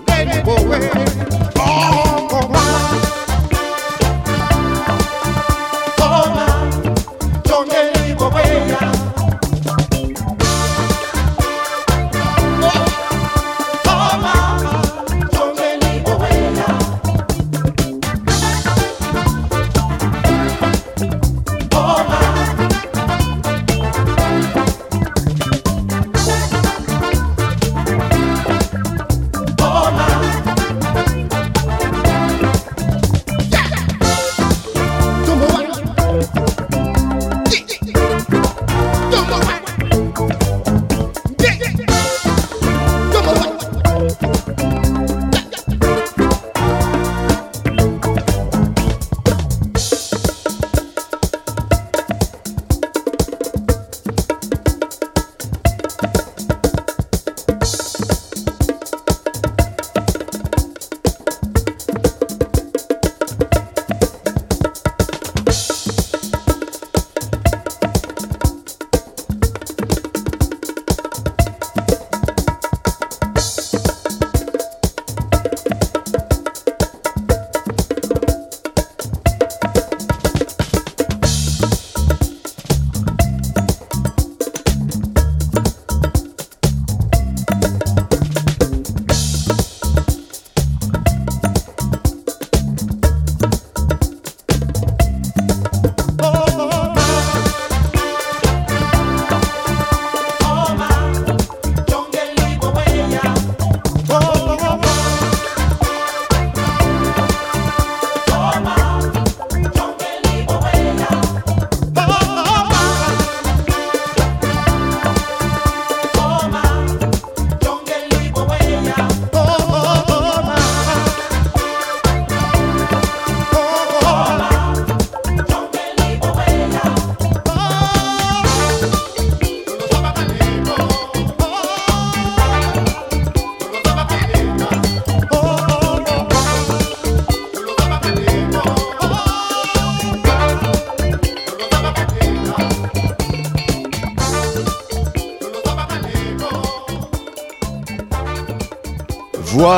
ndeni 0.02 0.42
bowe 0.44 0.90
oh. 1.58 2.03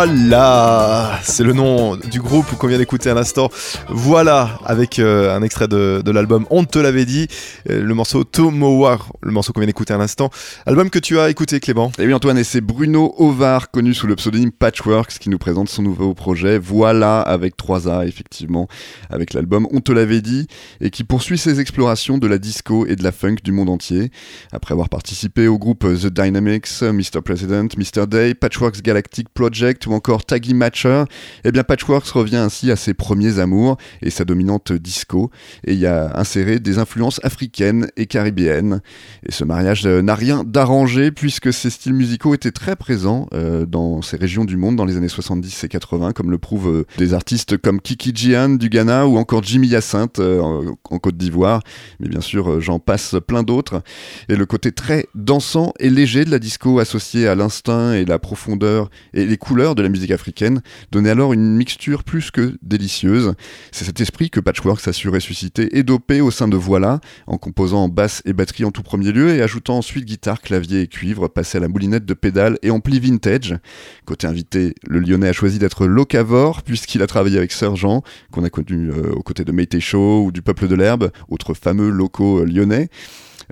Voilà, 0.07 1.16
c'est 1.37 1.45
le 1.45 1.53
nom 1.53 1.97
du 1.97 2.18
groupe 2.18 2.47
qu'on 2.57 2.66
vient 2.66 2.78
d'écouter 2.78 3.11
à 3.11 3.14
l'instant. 3.14 3.51
Voilà, 3.91 4.59
avec 4.64 4.99
euh, 4.99 5.37
un 5.37 5.43
extrait 5.43 5.68
de, 5.68 6.03
l'album 6.11 6.47
On 6.49 6.64
te 6.64 6.78
l'avait 6.78 7.05
dit, 7.05 7.28
euh, 7.68 7.82
le 7.82 7.93
morceau 7.93 8.24
Tomowa, 8.24 9.01
le 9.20 9.32
morceau 9.32 9.53
qu'on 9.53 9.61
vient 9.61 9.66
d'écouter 9.66 9.93
à 9.93 9.99
l'instant. 9.99 10.30
Album 10.64 10.89
que 10.89 10.99
tu 10.99 11.18
as 11.18 11.28
écouté, 11.28 11.61
Clément. 11.61 11.93
Et 11.99 12.07
oui 12.07 12.14
Antoine, 12.14 12.39
et 12.39 12.45
c'est 12.45 12.62
Bruno 12.62 13.14
Ovar, 13.18 13.70
connu 13.70 13.93
sous 13.93 14.07
le 14.07 14.16
pseudonyme 14.16 14.51
Patchworks, 14.51 15.18
qui 15.18 15.28
nous 15.28 15.37
présente 15.37 15.68
son 15.68 15.82
nouveau 15.82 16.14
projet, 16.14 16.57
Voilà, 16.57 17.20
avec 17.20 17.55
3 17.59 17.87
A, 17.87 18.07
effectivement, 18.07 18.66
avec 19.11 19.34
l'album 19.34 19.68
On 19.72 19.82
te 19.82 19.93
l'avait 19.93 20.22
dit, 20.22 20.47
et 20.80 20.89
qui 20.89 21.05
poursuit 21.05 21.37
ses 21.37 21.61
explorations 21.61 22.16
de 22.16 22.26
la 22.26 22.39
disco 22.39 22.87
et 22.87 22.97
de 22.97 23.05
la 23.05 23.12
funk 23.12 23.37
du 23.45 23.53
monde 23.53 23.68
entier. 23.68 24.11
Après 24.53 24.72
avoir 24.72 24.89
participé 24.89 25.49
au 25.49 25.59
groupe 25.59 25.84
The 25.84 26.07
Dynamics, 26.07 26.80
Mr. 26.80 27.20
President, 27.22 27.68
Mr. 27.76 28.07
Day, 28.07 28.32
Patchworks 28.32 28.80
Galactic 28.80 29.28
Project 29.28 29.87
ou 29.87 29.93
encore 29.93 30.24
Taggy 30.24 30.55
Matcher, 30.55 31.05
eh 31.45 31.53
bien 31.53 31.64
Patchworks 31.64 32.09
revient 32.09 32.37
ainsi 32.37 32.70
à 32.70 32.77
ses 32.77 32.95
premiers 32.95 33.39
amours 33.39 33.77
et 34.03 34.11
sa 34.11 34.24
dominante 34.24 34.72
disco, 34.72 35.31
et 35.64 35.74
y 35.74 35.87
a 35.87 36.18
inséré 36.18 36.59
des 36.59 36.79
influences 36.79 37.20
africaines 37.22 37.89
et 37.97 38.07
caribéennes. 38.07 38.81
Et 39.27 39.33
ce 39.33 39.45
mariage 39.45 39.87
euh, 39.87 40.03
n'a 40.03 40.14
rien 40.14 40.45
d'arrangé 40.45 41.11
puisque 41.11 41.53
ces 41.53 41.70
styles 41.70 41.95
musicaux 41.95 42.35
étaient 42.35 42.51
très 42.51 42.77
présents 42.77 43.29
euh, 43.35 43.66
dans 43.66 44.03
ces 44.03 44.16
régions 44.16 44.45
du 44.45 44.57
monde 44.57 44.77
dans 44.77 44.85
les 44.85 44.97
années 44.97 45.09
70 45.09 45.64
et 45.64 45.68
80, 45.68 46.12
comme 46.12 46.31
le 46.31 46.39
prouvent 46.39 46.68
euh, 46.68 46.87
des 46.99 47.14
artistes 47.14 47.57
comme 47.57 47.81
Kiki 47.81 48.12
Jian 48.14 48.51
du 48.51 48.68
Ghana 48.68 49.07
ou 49.07 49.16
encore 49.16 49.43
Jimmy 49.43 49.68
Hyacinthe 49.68 50.18
en, 50.20 50.74
Côte 50.99 51.16
d'Ivoire. 51.16 51.62
Mais 52.01 52.09
bien 52.09 52.20
sûr, 52.20 52.61
j'en 52.61 52.79
passe 52.79 53.16
plein 53.27 53.43
d'autres. 53.43 53.83
Et 54.29 54.37
le 54.37 54.47
côté 54.47 54.72
très 54.72 55.07
dansant 55.14 55.72
et 55.79 55.91
léger 55.91 56.24
de 56.24 56.31
la 56.31 56.39
disco 56.39 56.79
associé 56.79 57.29
à 57.29 57.35
l'instinct 57.35 57.93
et 57.93 58.05
la 58.05 58.18
profondeur 58.18 58.91
et 59.14 59.27
les 59.27 59.37
couleurs 59.37 59.74
de 59.74 59.83
la 59.83 59.89
musique 59.89 60.11
africaine 60.11 60.62
donnait 60.93 61.11
alors 61.17 61.33
une 61.33 61.57
mixture 61.57 62.05
plus 62.05 62.31
que 62.31 62.59
délicieuse. 62.61 63.33
C'est 63.73 63.87
cet 63.87 64.03
esprit 64.03 64.29
que 64.29 64.39
Patchworks 64.39 64.87
a 64.87 64.93
su 64.93 65.09
ressusciter 65.09 65.79
et 65.79 65.83
doper 65.83 66.21
au 66.21 66.31
sein 66.31 66.47
de 66.47 66.59
Voilà, 66.59 67.01
en 67.27 67.39
composant 67.39 67.89
basse 67.89 68.21
et 68.27 68.35
batterie 68.35 68.67
en 68.67 68.71
tout 68.71 68.83
premier 68.83 69.12
lieu 69.12 69.31
et 69.31 69.41
ajoutant 69.41 69.79
ensuite 69.79 70.05
guitare, 70.05 70.43
clavier 70.43 70.83
et 70.83 70.87
cuivre, 70.89 71.29
passé 71.29 71.57
à 71.57 71.62
la 71.62 71.69
moulinette 71.69 72.05
de 72.05 72.12
pédales 72.12 72.59
et 72.62 72.71
ampli 72.71 73.01
vintage. 73.01 73.57
Côté 74.05 74.27
invité, 74.27 74.75
le 74.87 75.01
Lyonnais 75.01 75.29
a 75.29 75.33
choisi 75.33 75.59
d'être 75.59 75.87
locavore 75.87 76.62
puisqu'il 76.62 77.01
a 77.01 77.07
travaillé 77.07 77.39
avec 77.39 77.51
Sir 77.51 77.77
Jean, 77.77 78.03
qu'on 78.31 78.45
a 78.45 78.51
connu 78.51 78.91
euh, 78.91 79.12
aux 79.14 79.23
côtés 79.23 79.45
de 79.45 79.53
Mété 79.53 79.81
Show 79.81 80.27
ou 80.27 80.33
du 80.33 80.43
Peuple 80.43 80.69
de 80.69 80.75
l'Herbe, 80.75 81.11
autres 81.31 81.55
fameux 81.55 81.89
locaux 81.89 82.41
euh, 82.41 82.45
lyonnais. 82.45 82.91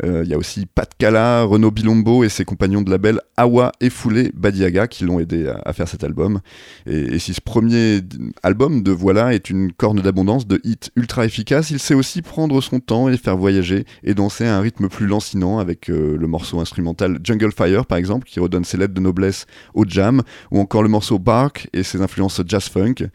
Euh, 0.03 0.23
Il 0.25 0.31
y 0.31 0.35
a 0.35 0.39
aussi 0.39 0.67
Pat 0.67 0.91
Cala, 0.99 1.45
Renaud 1.45 1.71
Bilombo 1.71 2.25
et 2.25 2.29
ses 2.29 2.45
compagnons 2.45 2.83
de 2.83 2.91
label 2.91 3.21
Awa 3.37 3.73
et 3.81 3.91
Foulé 3.91 4.31
Badiaga 4.35 4.89
qui 4.89 5.05
l'ont 5.05 5.21
aidé 5.21 5.53
à, 5.65 5.73
faire 5.73 5.89
cet 5.89 6.05
album. 6.05 6.41
Et, 6.87 7.19
si 7.19 7.35
ce 7.35 7.41
premier 7.41 8.01
album 8.43 8.83
de 8.83 8.91
Voilà 8.91 9.35
est 9.35 9.51
une 9.51 9.73
corne 9.73 10.01
d'abondance 10.01 10.47
de 10.47 10.61
hits 10.65 10.91
ultra 10.97 11.25
efficaces, 11.25 11.71
il 11.71 11.79
sait 11.79 11.95
aussi 11.95 12.23
prendre 12.23 12.61
son 12.61 12.81
temps 12.81 13.09
et 13.09 13.17
faire 13.17 13.37
voyager 13.37 13.85
et 14.03 14.15
danser 14.15 14.45
à 14.47 14.57
un 14.57 14.61
rythme 14.61 14.89
plus 14.89 15.07
lancinant 15.07 15.59
avec 15.59 15.91
euh, 15.91 16.17
le 16.17 16.27
morceau 16.27 16.61
instrumental 16.61 17.19
Jungle 17.23 17.53
Fire 17.53 17.87
par 17.87 17.99
exemple 17.99 18.27
qui 18.27 18.41
redonne 18.41 18.65
ses 18.65 18.77
lettres 18.77 18.95
de 18.95 19.01
noblesse 19.01 19.47
au 19.75 19.85
jam 19.87 20.23
ou 20.51 20.61
encore 20.61 20.83
le 20.83 20.89
morceau 20.89 21.19
Bark 21.19 21.69
et 21.73 21.83
ses 21.83 22.01
influences 22.01 22.41
jazz 22.47 22.69
funk. 22.69 23.09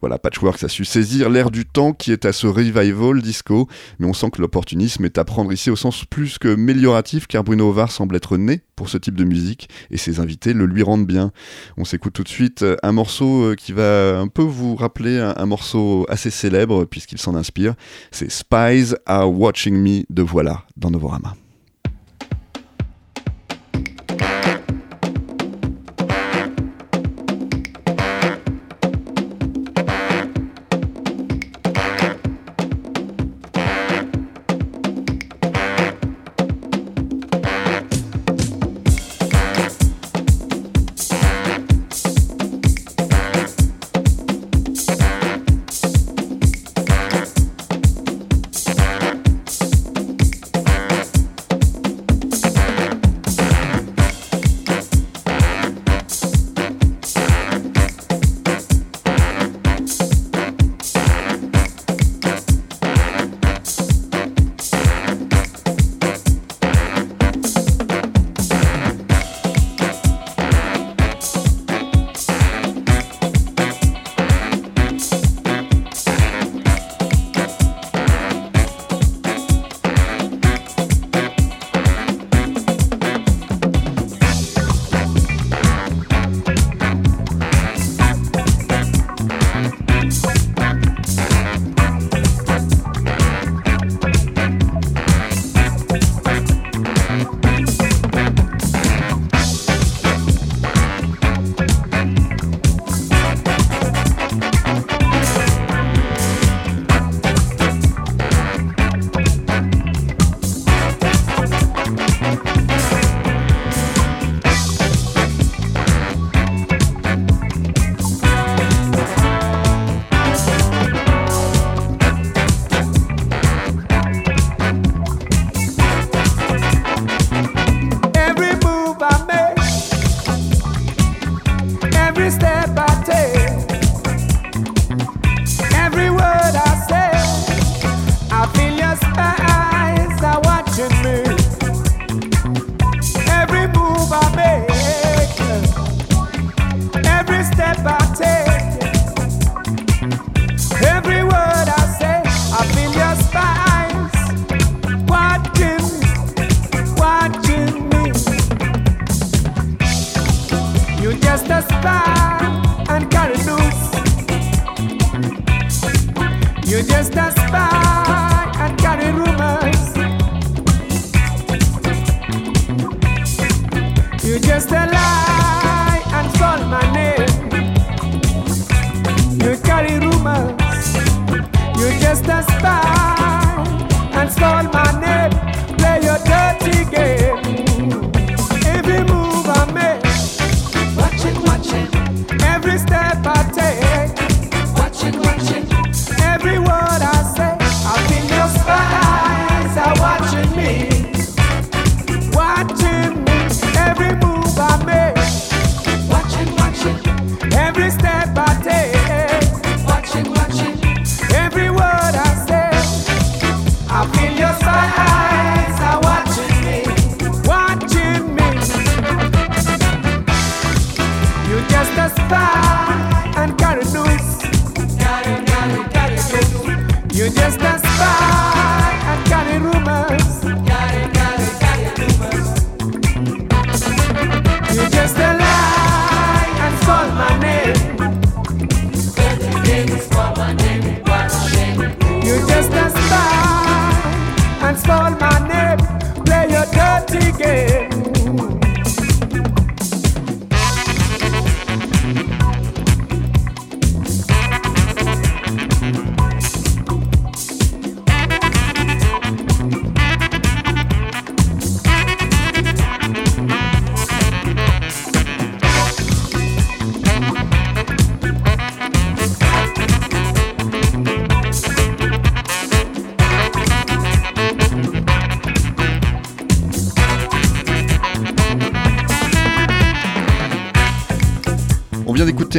Voilà, 0.00 0.18
Patchworks 0.18 0.64
a 0.64 0.68
su 0.68 0.84
saisir 0.84 1.30
l'air 1.30 1.50
du 1.50 1.64
temps 1.64 1.92
qui 1.92 2.12
est 2.12 2.24
à 2.24 2.32
ce 2.32 2.46
revival 2.46 3.22
disco, 3.22 3.68
mais 3.98 4.06
on 4.06 4.12
sent 4.12 4.30
que 4.30 4.42
l'opportunisme 4.42 5.04
est 5.04 5.18
à 5.18 5.24
prendre 5.24 5.52
ici 5.52 5.70
au 5.70 5.76
sens 5.76 6.04
plus 6.04 6.23
que 6.38 6.54
mélioratif, 6.54 7.26
car 7.26 7.44
Bruno 7.44 7.68
Ovar 7.68 7.90
semble 7.90 8.16
être 8.16 8.36
né 8.36 8.62
pour 8.76 8.88
ce 8.88 8.98
type 8.98 9.14
de 9.14 9.24
musique, 9.24 9.68
et 9.90 9.96
ses 9.96 10.20
invités 10.20 10.52
le 10.52 10.66
lui 10.66 10.82
rendent 10.82 11.06
bien. 11.06 11.32
On 11.76 11.84
s'écoute 11.84 12.12
tout 12.12 12.24
de 12.24 12.28
suite 12.28 12.62
euh, 12.62 12.76
un 12.82 12.92
morceau 12.92 13.44
euh, 13.44 13.54
qui 13.54 13.72
va 13.72 14.18
un 14.18 14.28
peu 14.28 14.42
vous 14.42 14.74
rappeler 14.74 15.18
un, 15.18 15.34
un 15.36 15.46
morceau 15.46 16.06
assez 16.08 16.30
célèbre, 16.30 16.84
puisqu'il 16.84 17.18
s'en 17.18 17.34
inspire. 17.34 17.74
C'est 18.10 18.30
Spies 18.30 18.94
Are 19.06 19.30
Watching 19.30 19.76
Me 19.76 20.04
de 20.10 20.22
Voilà, 20.22 20.64
dans 20.76 20.90
Novorama. 20.90 21.34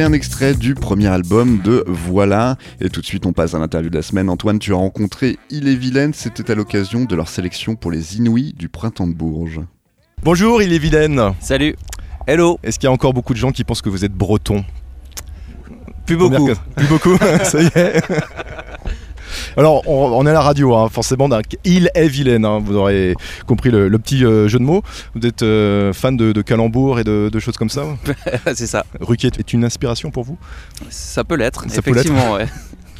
Un 0.06 0.12
extrait 0.12 0.54
du 0.54 0.74
premier 0.76 1.08
album 1.08 1.60
de 1.64 1.82
Voilà, 1.88 2.56
et 2.80 2.90
tout 2.90 3.00
de 3.00 3.06
suite 3.06 3.26
on 3.26 3.32
passe 3.32 3.54
à 3.54 3.58
l'interview 3.58 3.90
de 3.90 3.96
la 3.96 4.02
semaine. 4.02 4.30
Antoine, 4.30 4.60
tu 4.60 4.72
as 4.72 4.76
rencontré 4.76 5.36
Il 5.50 5.66
est 5.66 5.74
Vilaine, 5.74 6.14
c'était 6.14 6.48
à 6.52 6.54
l'occasion 6.54 7.06
de 7.06 7.16
leur 7.16 7.28
sélection 7.28 7.74
pour 7.74 7.90
les 7.90 8.16
Inouïs 8.16 8.52
du 8.52 8.68
Printemps 8.68 9.08
de 9.08 9.14
Bourges. 9.14 9.60
Bonjour, 10.22 10.62
il 10.62 10.72
est 10.72 10.78
Vilaine. 10.78 11.34
Salut. 11.40 11.74
Hello. 12.28 12.60
Est-ce 12.62 12.78
qu'il 12.78 12.86
y 12.86 12.88
a 12.88 12.92
encore 12.92 13.14
beaucoup 13.14 13.32
de 13.32 13.38
gens 13.38 13.50
qui 13.50 13.64
pensent 13.64 13.82
que 13.82 13.88
vous 13.88 14.04
êtes 14.04 14.12
breton? 14.12 14.64
Plus 16.06 16.16
beaucoup. 16.16 16.50
Plus 16.76 16.86
beaucoup, 16.86 17.16
ça 17.42 17.60
y 17.60 17.66
est. 17.74 18.00
Alors, 19.56 19.82
on, 19.88 20.12
on 20.12 20.26
est 20.26 20.30
à 20.30 20.34
la 20.34 20.40
radio, 20.40 20.74
hein, 20.74 20.88
forcément, 20.90 21.28
d'un- 21.28 21.40
il 21.64 21.90
est 21.94 22.08
vilaine, 22.08 22.44
hein, 22.44 22.60
vous 22.64 22.76
aurez 22.76 23.14
compris 23.46 23.70
le, 23.70 23.88
le 23.88 23.98
petit 23.98 24.24
euh, 24.24 24.48
jeu 24.48 24.58
de 24.58 24.64
mots. 24.64 24.82
Vous 25.14 25.26
êtes 25.26 25.42
euh, 25.42 25.92
fan 25.92 26.16
de, 26.16 26.32
de 26.32 26.42
calembours 26.42 26.98
et 27.00 27.04
de, 27.04 27.30
de 27.32 27.38
choses 27.38 27.56
comme 27.56 27.70
ça 27.70 27.84
c'est 28.54 28.66
ça. 28.66 28.84
Ruquier 29.00 29.30
est 29.38 29.52
une 29.52 29.64
inspiration 29.64 30.10
pour 30.10 30.24
vous? 30.24 30.36
Ça 30.90 31.24
peut 31.24 31.36
l'être, 31.36 31.64
Ça 31.70 31.80
peut 31.82 31.90
l'être. 31.92 32.06
effectivement, 32.06 32.34
ouais. 32.34 32.46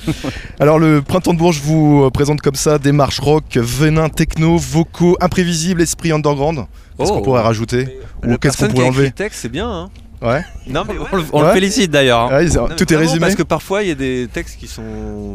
Alors, 0.60 0.78
le 0.78 1.02
Printemps 1.02 1.34
de 1.34 1.38
Bourges 1.38 1.60
vous 1.62 2.04
euh, 2.04 2.10
présente 2.10 2.40
comme 2.40 2.54
ça 2.54 2.78
démarche 2.78 3.18
rock, 3.20 3.56
venin 3.56 4.08
techno, 4.08 4.56
vocaux, 4.56 5.16
imprévisible, 5.20 5.82
esprit 5.82 6.12
underground. 6.12 6.64
Qu'est-ce 6.98 7.10
qu'on 7.10 7.18
Oh. 7.18 7.22
pourrait 7.22 7.42
rajouter 7.42 7.98
Ou 8.24 8.30
La 8.30 8.36
qu'est-ce 8.38 8.56
qu'on 8.58 8.66
qui 8.68 8.72
pourrait 8.74 8.86
enlever 8.86 9.04
le 9.06 9.10
texte, 9.10 9.40
c'est 9.42 9.48
bien. 9.50 9.68
Hein 9.70 9.90
Ouais. 10.22 10.42
Non, 10.66 10.84
mais 10.88 10.94
On, 11.12 11.16
le- 11.16 11.24
on 11.32 11.40
Ouais. 11.42 11.48
le 11.48 11.52
félicite 11.52 11.90
d'ailleurs. 11.90 12.20
hein. 12.32 12.38
Ouais, 12.38 12.48
c'est- 12.48 12.56
Non, 12.56 12.68
mais 12.70 12.76
Tout 12.76 12.90
est 12.90 12.96
résumé 12.96 13.20
Parce 13.20 13.34
que 13.34 13.42
parfois, 13.42 13.82
il 13.82 13.88
y 13.88 13.92
a 13.92 13.94
des 13.94 14.28
textes 14.32 14.58
qui 14.58 14.66
sont 14.66 15.34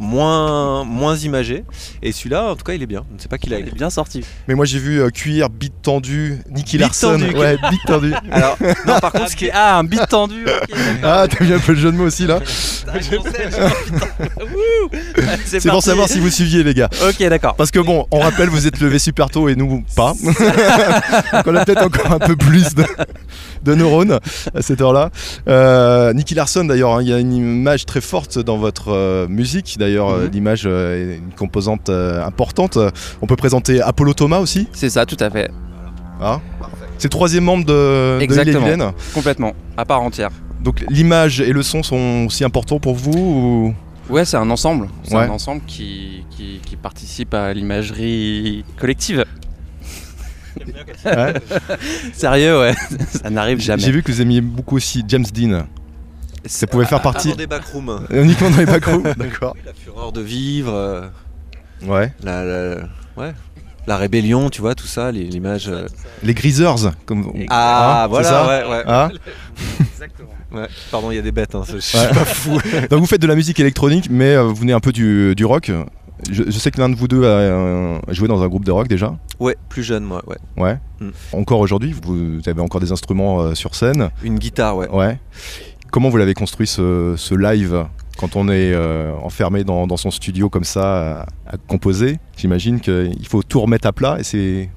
moins, 0.00 0.82
moins 0.84 1.16
imagés. 1.16 1.64
Et 2.02 2.10
celui-là, 2.12 2.50
en 2.50 2.56
tout 2.56 2.64
cas, 2.64 2.72
il 2.72 2.82
est 2.82 2.86
bien. 2.86 3.04
Je 3.10 3.16
ne 3.16 3.20
sais 3.20 3.28
pas 3.28 3.38
qui 3.38 3.48
l'a 3.50 3.60
Il 3.60 3.68
est 3.68 3.74
bien 3.74 3.90
sorti. 3.90 4.24
Mais 4.48 4.54
moi 4.54 4.64
j'ai 4.64 4.78
vu 4.78 5.00
euh, 5.00 5.10
cuir, 5.10 5.50
beat 5.50 5.74
tendu, 5.82 6.38
Nicky 6.50 6.78
Beat 6.78 6.86
Larson. 6.86 7.18
tendu, 7.18 7.36
ouais, 7.36 7.56
beat 7.70 7.80
tendu. 7.86 8.12
Alors, 8.30 8.56
non, 8.86 8.98
par 8.98 9.12
contre, 9.12 9.30
ce 9.30 9.36
qui 9.36 9.46
est. 9.46 9.50
Ah, 9.52 9.78
un 9.78 9.84
beat 9.84 10.08
tendu. 10.08 10.44
Ah, 11.02 11.26
t'as 11.28 11.44
vu 11.44 11.54
un 11.54 11.58
peu 11.58 11.72
le 11.72 11.78
jeu 11.78 11.92
de 11.92 11.96
mots 11.96 12.04
aussi 12.06 12.26
là 12.26 12.40
C'est 15.44 15.68
pour 15.68 15.82
savoir 15.82 16.08
si 16.08 16.18
vous 16.20 16.30
suiviez 16.30 16.62
les 16.62 16.74
gars. 16.74 16.88
Ok, 17.06 17.22
d'accord. 17.28 17.54
Parce 17.56 17.70
que 17.70 17.78
bon, 17.78 18.06
on 18.10 18.20
rappelle, 18.20 18.48
vous 18.48 18.66
êtes 18.66 18.80
levé 18.80 18.98
super 18.98 19.30
tôt 19.30 19.48
et 19.48 19.56
nous 19.56 19.84
pas. 19.96 20.12
Donc 20.22 21.46
on 21.46 21.54
a 21.54 21.64
peut-être 21.64 21.82
encore 21.84 22.12
un 22.12 22.18
peu 22.18 22.36
plus 22.36 22.74
de, 22.74 22.84
de 23.64 23.74
neurones 23.74 24.18
à 24.54 24.62
cette 24.62 24.80
heure-là. 24.80 25.10
Euh, 25.48 26.12
Nicky 26.12 26.34
Larson 26.34 26.64
d'ailleurs, 26.64 26.94
hein, 26.94 27.02
il 27.02 27.08
y 27.08 27.12
a 27.12 27.18
une 27.18 27.32
image 27.32 27.86
très 27.86 28.00
forte 28.00 28.38
dans 28.38 28.56
votre 28.56 28.88
euh, 28.92 29.28
musique. 29.28 29.76
D'ailleurs, 29.78 29.89
euh, 29.96 30.24
Mhm. 30.26 30.30
l'image 30.32 30.62
euh, 30.66 31.14
est 31.14 31.16
une 31.18 31.32
composante 31.34 31.88
euh, 31.88 32.24
importante. 32.24 32.78
On 33.22 33.26
peut 33.26 33.36
présenter 33.36 33.80
Apollo 33.80 34.14
Thomas 34.14 34.38
aussi? 34.38 34.68
C'est 34.72 34.90
ça, 34.90 35.06
tout 35.06 35.16
à 35.20 35.30
fait. 35.30 35.50
Hein 36.22 36.40
c'est 36.98 37.06
le 37.08 37.10
troisième 37.10 37.44
membre 37.44 37.64
de, 37.64 38.18
Exactement. 38.20 38.92
Complètement. 39.14 39.54
À 39.76 39.84
part 39.86 40.02
entière. 40.02 40.28
Donc 40.62 40.84
l'image 40.90 41.40
et 41.40 41.52
le 41.52 41.62
son 41.62 41.82
sont 41.82 42.26
aussi 42.26 42.44
importants 42.44 42.78
pour 42.78 42.94
vous 42.94 43.12
ou... 43.18 43.74
Ouais, 44.12 44.24
c'est 44.26 44.36
un 44.36 44.50
ensemble. 44.50 44.88
C'est 45.04 45.14
Ouais. 45.14 45.22
un 45.22 45.30
ensemble 45.30 45.62
qui, 45.66 46.24
qui, 46.30 46.60
qui 46.66 46.76
participe 46.76 47.32
à 47.32 47.54
l'imagerie 47.54 48.64
collective. 48.78 49.24
Ouais. 51.06 51.32
Sérieux, 52.12 52.58
ouais. 52.60 52.74
Ça 53.08 53.30
n'arrive 53.30 53.60
jamais. 53.60 53.82
J'ai 53.82 53.92
vu 53.92 54.02
que 54.02 54.10
vous 54.12 54.20
aimiez 54.20 54.40
beaucoup 54.40 54.76
aussi 54.76 55.02
James 55.08 55.24
Dean. 55.32 55.62
Ça 56.46 56.66
pouvait 56.66 56.84
faire 56.86 57.00
Pas 57.02 57.12
partie 57.12 57.30
dans 57.30 57.36
des 57.36 57.46
backrooms. 57.46 58.06
uniquement 58.10 58.50
dans 58.50 58.56
les 58.58 58.66
backrooms. 58.66 59.02
D'accord. 59.16 59.56
La 59.66 59.72
fureur 59.72 60.12
de 60.12 60.20
vivre, 60.20 60.72
euh, 60.74 61.06
Ouais. 61.86 62.12
la, 62.22 62.44
la- 62.44 62.76
ouais. 63.16 63.32
la 63.86 63.96
rébellion, 63.96 64.50
tu 64.50 64.60
vois, 64.60 64.74
tout 64.74 64.86
ça, 64.86 65.10
les- 65.12 65.24
l'image. 65.24 65.68
euh. 65.68 65.86
Les 66.22 66.34
Greasers. 66.34 66.90
Comme... 67.06 67.32
Ah, 67.48 68.02
Hein, 68.02 68.02
c'est 68.04 68.08
voilà, 68.10 68.28
ça 68.28 68.46
ouais, 68.48 68.70
ouais. 68.70 68.82
Hein 68.86 69.10
ouais. 70.52 70.66
Pardon, 70.90 71.10
il 71.10 71.16
y 71.16 71.18
a 71.18 71.22
des 71.22 71.32
bêtes, 71.32 71.54
hein, 71.54 71.62
je 71.70 71.78
suis 71.78 71.98
Ouais. 71.98 72.08
pas 72.08 72.24
fou. 72.24 72.58
Donc 72.90 73.00
vous 73.00 73.06
faites 73.06 73.22
de 73.22 73.26
la 73.26 73.34
musique 73.36 73.60
électronique, 73.60 74.08
mais 74.10 74.34
euh, 74.36 74.42
vous 74.44 74.54
venez 74.56 74.72
un 74.72 74.80
peu 74.80 74.92
du, 74.92 75.34
du 75.34 75.44
rock. 75.44 75.70
Je, 76.30 76.42
je 76.46 76.50
sais 76.58 76.70
que 76.70 76.78
l'un 76.78 76.90
de 76.90 76.96
vous 76.96 77.08
deux 77.08 77.24
a 77.26 78.12
joué 78.12 78.28
dans 78.28 78.42
un 78.42 78.48
groupe 78.48 78.64
de 78.66 78.70
rock 78.72 78.88
déjà. 78.88 79.16
Ouais, 79.38 79.56
plus 79.70 79.82
jeune, 79.82 80.04
moi, 80.04 80.22
ouais. 80.26 80.36
Ouais. 80.58 80.78
Mm. 81.00 81.08
Encore 81.32 81.60
aujourd'hui, 81.60 81.94
vous 82.02 82.40
avez 82.46 82.60
encore 82.60 82.80
des 82.82 82.92
instruments 82.92 83.40
euh, 83.40 83.54
sur 83.54 83.74
scène. 83.74 84.10
Une 84.22 84.38
guitare, 84.38 84.76
ouais. 84.76 84.88
Ouais. 84.90 85.18
Comment 85.90 86.08
vous 86.08 86.16
l'avez 86.16 86.34
construit 86.34 86.66
ce, 86.66 87.34
live 87.34 87.86
quand 88.18 88.36
on 88.36 88.48
est 88.48 88.72
euh, 88.72 89.12
enfermé 89.22 89.64
dans, 89.64 89.86
dans 89.86 89.96
son 89.96 90.10
studio 90.10 90.48
comme 90.48 90.64
ça 90.64 91.22
à, 91.22 91.26
à 91.46 91.56
composer? 91.66 92.18
J'imagine 92.36 92.80
qu'il 92.80 93.26
faut 93.26 93.42
tout 93.42 93.60
remettre 93.60 93.88
à 93.88 93.92
plat 93.92 94.18
et 94.20 94.22
c'est 94.22 94.70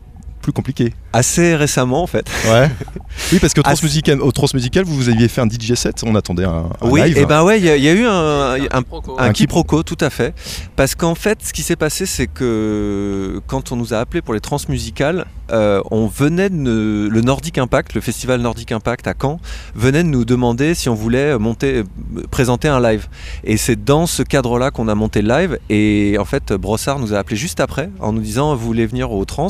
plus 0.44 0.52
compliqué. 0.54 0.94
Assez 1.14 1.56
récemment, 1.56 2.04
en 2.04 2.08
fait. 2.08 2.30
Ouais. 2.48 2.70
oui, 3.32 3.40
parce 3.40 3.54
que 3.54 3.62
Transmusical, 3.62 4.22
au 4.22 4.32
Transmusical, 4.32 4.84
vous, 4.84 4.96
vous 4.96 5.10
aviez 5.10 5.28
fait 5.28 5.42
un 5.42 5.48
DJ 5.50 5.74
set, 5.74 6.04
on 6.06 6.14
attendait 6.16 6.44
un, 6.46 6.70
un 6.82 6.90
oui, 6.90 7.02
live. 7.02 7.18
et 7.18 7.26
ben 7.26 7.44
ouais, 7.44 7.60
il 7.60 7.66
y, 7.66 7.70
a- 7.70 7.78
il 7.78 7.84
y 7.84 7.88
a 7.90 7.94
eu 7.94 8.06
un, 8.06 8.12
un, 8.12 8.56
Un 8.78 8.84
un 9.18 9.28
qui- 9.32 9.44
quiproquo, 9.44 9.82
tout 9.84 9.98
à 10.02 10.10
fait. 10.12 10.36
Parce 10.76 10.94
qu'en 10.94 11.16
fait, 11.16 11.40
ce 11.44 11.54
qui 11.54 11.64
s'est 11.64 11.76
passé, 11.76 12.06
c'est 12.06 12.28
que 12.28 13.42
quand 13.48 13.72
on 13.72 13.76
nous 13.76 13.94
a 13.94 13.98
appelés 13.98 14.22
pour 14.22 14.34
les 14.34 14.40
transmusicales, 14.42 15.26
euh, 15.52 15.82
on 15.92 16.08
venait 16.08 16.50
de 16.50 16.56
ne- 16.56 17.08
le 17.08 17.22
Nordic 17.22 17.58
Impact, 17.58 17.94
le 17.96 18.02
festival 18.02 18.42
Nordic 18.42 18.72
Impact 18.72 19.08
à 19.08 19.14
Caen, 19.20 19.40
venait 19.76 20.04
de 20.04 20.10
nous 20.10 20.26
demander 20.26 20.76
si 20.76 20.90
on 20.90 20.94
voulait 20.96 21.38
monter, 21.40 21.84
présenter 22.32 22.68
un 22.68 22.82
live. 22.82 23.08
Et 23.44 23.58
c'est 23.58 23.84
dans 23.84 24.08
ce 24.08 24.24
cadre-là 24.24 24.72
qu'on 24.72 24.88
a 24.88 24.96
monté 24.96 25.22
le 25.22 25.30
live. 25.30 25.58
Et 25.70 26.18
en 26.20 26.26
fait, 26.26 26.52
Brossard 26.54 27.00
nous 27.00 27.14
a 27.14 27.18
appelé 27.18 27.36
juste 27.38 27.60
après 27.60 27.90
en 28.00 28.12
nous 28.14 28.22
disant 28.22 28.56
vous 28.56 28.66
voulez 28.66 28.86
venir 28.86 29.12
au 29.12 29.24
trans? 29.26 29.48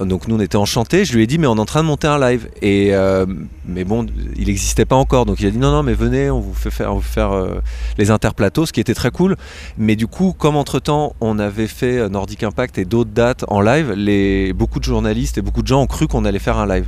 Donc 0.00 0.26
nous 0.26 0.36
on 0.36 0.40
était 0.40 0.56
enchantés, 0.56 1.04
je 1.04 1.12
lui 1.14 1.22
ai 1.22 1.26
dit 1.26 1.36
mais 1.36 1.46
on 1.46 1.56
est 1.56 1.60
en 1.60 1.66
train 1.66 1.82
de 1.82 1.86
monter 1.88 2.06
un 2.06 2.18
live. 2.18 2.48
Et 2.62 2.94
euh, 2.94 3.26
mais 3.66 3.84
bon 3.84 4.06
il 4.36 4.46
n'existait 4.46 4.86
pas 4.86 4.96
encore. 4.96 5.26
Donc 5.26 5.40
il 5.40 5.46
a 5.46 5.50
dit 5.50 5.58
non 5.58 5.70
non 5.70 5.82
mais 5.82 5.92
venez 5.92 6.30
on 6.30 6.40
vous 6.40 6.54
fait 6.54 6.70
faire, 6.70 6.92
on 6.92 6.94
vous 6.96 7.00
fait 7.02 7.12
faire 7.14 7.32
euh, 7.32 7.60
les 7.98 8.10
interplateaux 8.10 8.64
ce 8.64 8.72
qui 8.72 8.80
était 8.80 8.94
très 8.94 9.10
cool. 9.10 9.36
Mais 9.76 9.94
du 9.94 10.06
coup 10.06 10.32
comme 10.36 10.56
entre 10.56 10.78
temps 10.80 11.14
on 11.20 11.38
avait 11.38 11.66
fait 11.66 11.98
euh, 11.98 12.08
Nordic 12.08 12.42
Impact 12.42 12.78
et 12.78 12.86
d'autres 12.86 13.10
dates 13.10 13.44
en 13.48 13.60
live 13.60 13.92
les, 13.92 14.54
beaucoup 14.54 14.78
de 14.78 14.84
journalistes 14.84 15.36
et 15.36 15.42
beaucoup 15.42 15.60
de 15.62 15.68
gens 15.68 15.82
ont 15.82 15.86
cru 15.86 16.08
qu'on 16.08 16.24
allait 16.24 16.38
faire 16.38 16.56
un 16.56 16.66
live. 16.66 16.86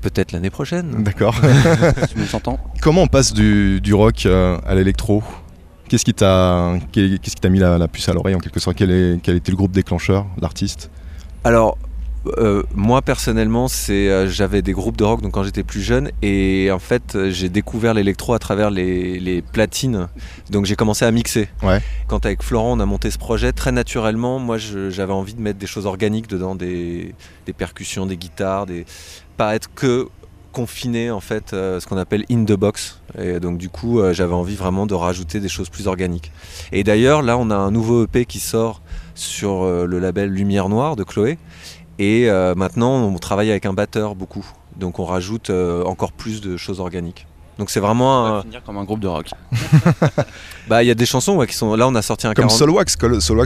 Peut-être 0.00 0.32
l'année 0.32 0.50
prochaine. 0.50 1.04
D'accord. 1.04 1.36
Comment 2.80 3.02
on 3.02 3.06
passe 3.06 3.32
du, 3.32 3.80
du 3.80 3.94
rock 3.94 4.26
à 4.26 4.74
l'électro? 4.74 5.22
Qu'est-ce 5.88 6.04
qui 6.04 6.12
t'a 6.12 6.74
qu'est- 6.92 7.18
qu'est-ce 7.22 7.36
qui 7.36 7.40
t'a 7.40 7.48
mis 7.48 7.60
la, 7.60 7.78
la 7.78 7.86
puce 7.88 8.08
à 8.08 8.12
l'oreille 8.12 8.34
en 8.34 8.40
quelque 8.40 8.58
sorte? 8.60 8.76
Quel, 8.76 8.90
est, 8.90 9.20
quel 9.22 9.36
était 9.36 9.52
le 9.52 9.56
groupe 9.56 9.70
déclencheur, 9.72 10.26
l'artiste? 10.42 10.90
Alors, 11.44 11.78
euh, 12.36 12.62
moi 12.74 13.00
personnellement, 13.02 13.68
c'est 13.68 14.08
euh, 14.08 14.28
j'avais 14.28 14.60
des 14.60 14.72
groupes 14.72 14.96
de 14.96 15.04
rock 15.04 15.22
donc 15.22 15.32
quand 15.32 15.44
j'étais 15.44 15.62
plus 15.62 15.80
jeune 15.80 16.10
et 16.20 16.68
en 16.72 16.78
fait 16.78 17.16
j'ai 17.30 17.48
découvert 17.48 17.94
l'électro 17.94 18.34
à 18.34 18.38
travers 18.38 18.70
les, 18.70 19.18
les 19.18 19.40
platines. 19.40 20.08
Donc 20.50 20.66
j'ai 20.66 20.76
commencé 20.76 21.04
à 21.04 21.10
mixer. 21.10 21.48
Ouais. 21.62 21.80
Quand 22.06 22.26
avec 22.26 22.42
Florent 22.42 22.72
on 22.72 22.80
a 22.80 22.86
monté 22.86 23.10
ce 23.10 23.18
projet, 23.18 23.52
très 23.52 23.72
naturellement, 23.72 24.38
moi 24.38 24.58
j'avais 24.58 25.12
envie 25.12 25.34
de 25.34 25.40
mettre 25.40 25.58
des 25.58 25.66
choses 25.66 25.86
organiques 25.86 26.26
dedans, 26.26 26.54
des, 26.54 27.14
des 27.46 27.52
percussions, 27.52 28.04
des 28.04 28.16
guitares, 28.16 28.66
des 28.66 28.84
pas 29.36 29.54
être 29.54 29.72
que 29.74 30.08
confiné 30.50 31.10
en 31.10 31.20
fait, 31.20 31.52
euh, 31.52 31.78
ce 31.78 31.86
qu'on 31.86 31.98
appelle 31.98 32.24
in 32.30 32.44
the 32.44 32.54
box. 32.54 33.00
Et 33.18 33.38
donc 33.38 33.58
du 33.58 33.68
coup 33.68 34.00
j'avais 34.12 34.34
envie 34.34 34.56
vraiment 34.56 34.86
de 34.86 34.94
rajouter 34.94 35.40
des 35.40 35.48
choses 35.48 35.68
plus 35.68 35.86
organiques. 35.86 36.32
Et 36.72 36.84
d'ailleurs 36.84 37.22
là 37.22 37.38
on 37.38 37.50
a 37.50 37.56
un 37.56 37.70
nouveau 37.70 38.04
EP 38.04 38.26
qui 38.26 38.40
sort 38.40 38.82
sur 39.18 39.62
euh, 39.64 39.86
le 39.86 39.98
label 39.98 40.30
Lumière 40.30 40.68
Noire 40.68 40.96
de 40.96 41.04
Chloé. 41.04 41.38
Et 41.98 42.30
euh, 42.30 42.54
maintenant, 42.54 42.94
on 43.02 43.18
travaille 43.18 43.50
avec 43.50 43.66
un 43.66 43.72
batteur 43.72 44.14
beaucoup. 44.14 44.46
Donc 44.76 44.98
on 45.00 45.04
rajoute 45.04 45.50
euh, 45.50 45.82
encore 45.84 46.12
plus 46.12 46.40
de 46.40 46.56
choses 46.56 46.78
organiques. 46.80 47.26
Donc 47.58 47.70
c'est 47.70 47.80
vraiment 47.80 48.20
On 48.20 48.30
va 48.30 48.36
un... 48.36 48.42
finir 48.42 48.62
comme 48.64 48.76
un 48.78 48.84
groupe 48.84 49.00
de 49.00 49.08
rock. 49.08 49.30
Bah 50.68 50.82
il 50.84 50.86
y 50.86 50.90
a 50.90 50.94
des 50.94 51.06
chansons 51.06 51.34
ouais, 51.36 51.46
qui 51.46 51.54
sont... 51.56 51.74
Là 51.74 51.88
on 51.88 51.94
a 51.94 52.02
sorti 52.02 52.26
un 52.26 52.34
Comme 52.34 52.46
40... 52.46 52.56
Solwax, 52.58 52.94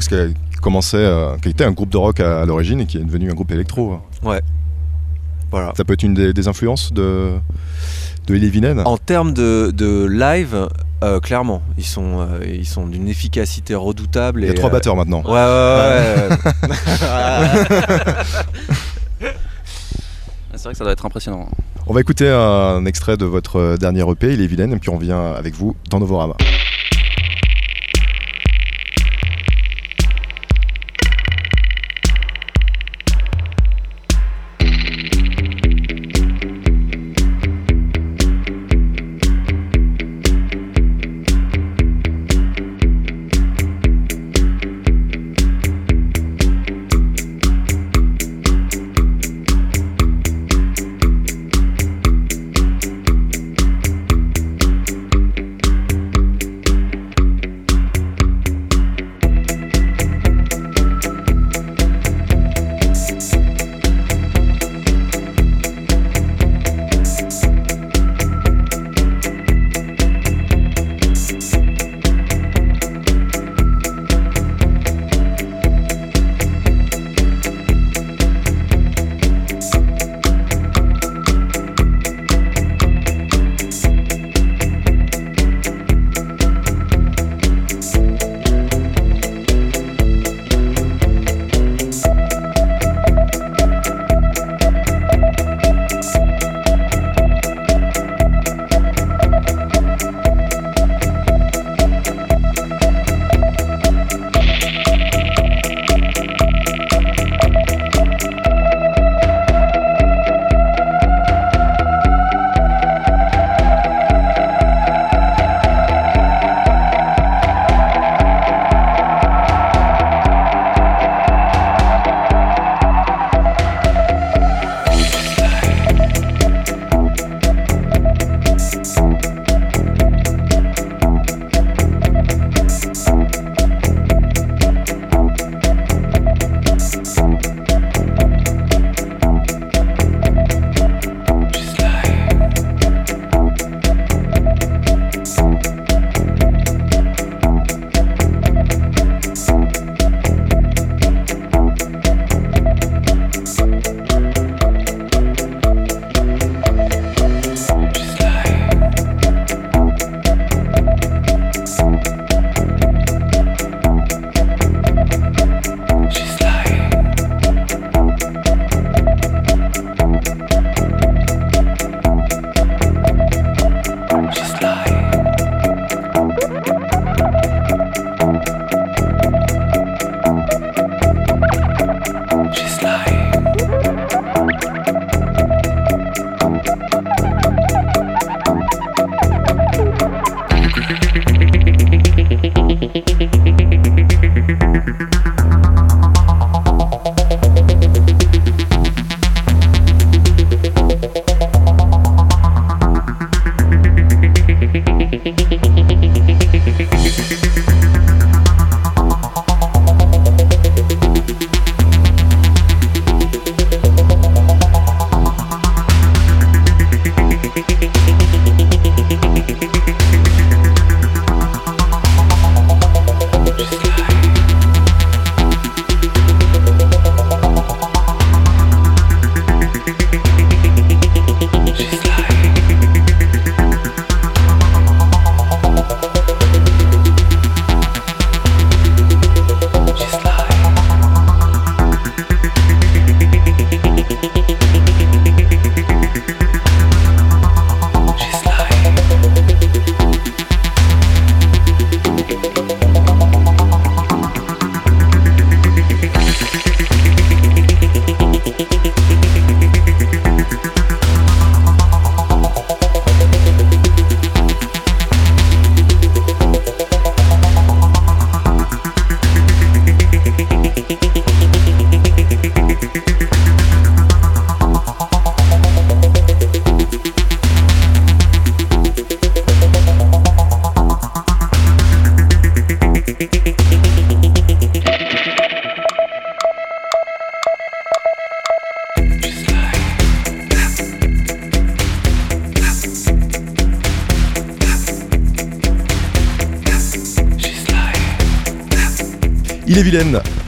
qui, 0.09 0.15
a- 0.15 0.27
commençait, 0.61 0.97
euh, 0.99 1.37
qui 1.39 1.49
était 1.49 1.65
un 1.65 1.71
groupe 1.71 1.89
de 1.89 1.97
rock 1.97 2.21
à, 2.21 2.43
à 2.43 2.45
l'origine 2.45 2.81
et 2.81 2.87
qui 2.87 2.99
est 2.99 3.05
devenu 3.05 3.31
un 3.31 3.35
groupe 3.35 3.53
électro. 3.53 3.99
Voilà. 5.51 5.73
Ça 5.77 5.85
peut 5.85 5.93
être 5.93 6.03
une 6.03 6.15
des, 6.15 6.33
des 6.33 6.49
influences 6.49 6.93
de, 6.93 7.33
de 8.27 8.35
Elie 8.35 8.51
Vinen 8.51 8.81
En 8.85 8.97
termes 8.99 9.33
de, 9.33 9.71
de 9.75 10.05
live, 10.07 10.69
Euh, 11.03 11.19
clairement, 11.19 11.63
ils 11.77 11.85
sont, 11.85 12.21
euh, 12.21 12.45
ils 12.47 12.67
sont 12.67 12.87
d'une 12.87 13.09
efficacité 13.09 13.75
redoutable. 13.75 14.43
Il 14.43 14.47
y 14.47 14.49
a 14.49 14.53
et, 14.53 14.55
trois 14.55 14.69
euh, 14.71 14.73
batteurs 14.73 14.95
maintenant. 14.95 15.23
Ouais, 15.25 15.33
ouais, 15.33 15.39
ouais. 15.41 16.29
ouais. 16.29 16.37
C'est 20.55 20.65
vrai 20.69 20.73
que 20.75 20.79
ça 20.79 20.85
doit 20.85 20.93
être 20.93 21.07
impressionnant. 21.07 21.49
On 21.89 21.95
va 21.95 22.01
écouter 22.01 22.29
un 22.29 22.85
extrait 22.87 23.17
de 23.17 23.25
votre 23.25 23.77
dernier 23.81 24.09
EP, 24.09 24.33
Il 24.33 24.41
est 24.41 24.47
vilaine, 24.47 24.73
et 24.73 24.77
puis 24.77 24.91
on 24.91 24.97
revient 24.97 25.11
avec 25.37 25.55
vous 25.55 25.75
dans 25.91 25.99
Novorama. 25.99 26.37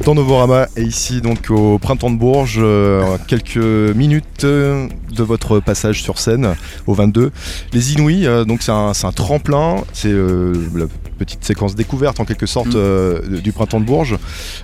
Dans 0.05 0.14
Novorama 0.14 0.66
et 0.76 0.82
ici 0.82 1.20
donc 1.22 1.48
au 1.50 1.78
printemps 1.78 2.11
de 2.11 2.16
Bourges, 2.18 2.59
euh, 2.61 3.16
quelques 3.26 3.57
minutes 3.57 4.44
euh, 4.44 4.86
de 5.16 5.22
votre 5.22 5.61
passage 5.61 6.02
sur 6.02 6.18
scène 6.18 6.55
au 6.86 6.92
22. 6.92 7.30
Les 7.72 7.92
Inouïs, 7.94 8.26
euh, 8.26 8.44
donc 8.44 8.61
c'est 8.62 8.70
un, 8.72 8.92
un 9.02 9.12
tremplin, 9.12 9.76
c'est 9.94 10.11
euh, 10.12 10.52
la 10.76 10.84
petite 11.18 11.42
séquence 11.44 11.74
découverte 11.74 12.20
en 12.20 12.24
quelque 12.26 12.44
sorte 12.46 12.74
Mm. 12.74 13.38
du 13.40 13.52
printemps 13.52 13.80
de 13.80 13.86
Bourges. 13.86 14.16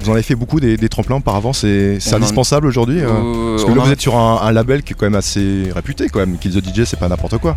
Vous 0.02 0.10
en 0.10 0.12
avez 0.12 0.22
fait 0.22 0.34
beaucoup 0.34 0.60
des, 0.60 0.76
des 0.76 0.88
tremplins 0.90 1.16
auparavant, 1.16 1.52
c'est 1.54 1.98
en- 2.12 2.16
indispensable 2.16 2.66
aujourd'hui 2.66 3.00
Parce 3.00 3.64
que 3.64 3.70
là 3.72 3.80
en- 3.80 3.84
vous 3.84 3.92
êtes 3.92 4.00
sur 4.00 4.16
un, 4.18 4.40
un 4.42 4.52
label 4.52 4.82
qui 4.82 4.92
est 4.92 4.96
quand 4.96 5.06
même 5.06 5.14
assez 5.14 5.70
réputé 5.74 6.08
quand 6.10 6.18
même, 6.20 6.36
Kill 6.38 6.52
the 6.52 6.62
DJ 6.64 6.84
c'est 6.84 6.98
pas 6.98 7.08
n'importe 7.08 7.38
quoi. 7.38 7.56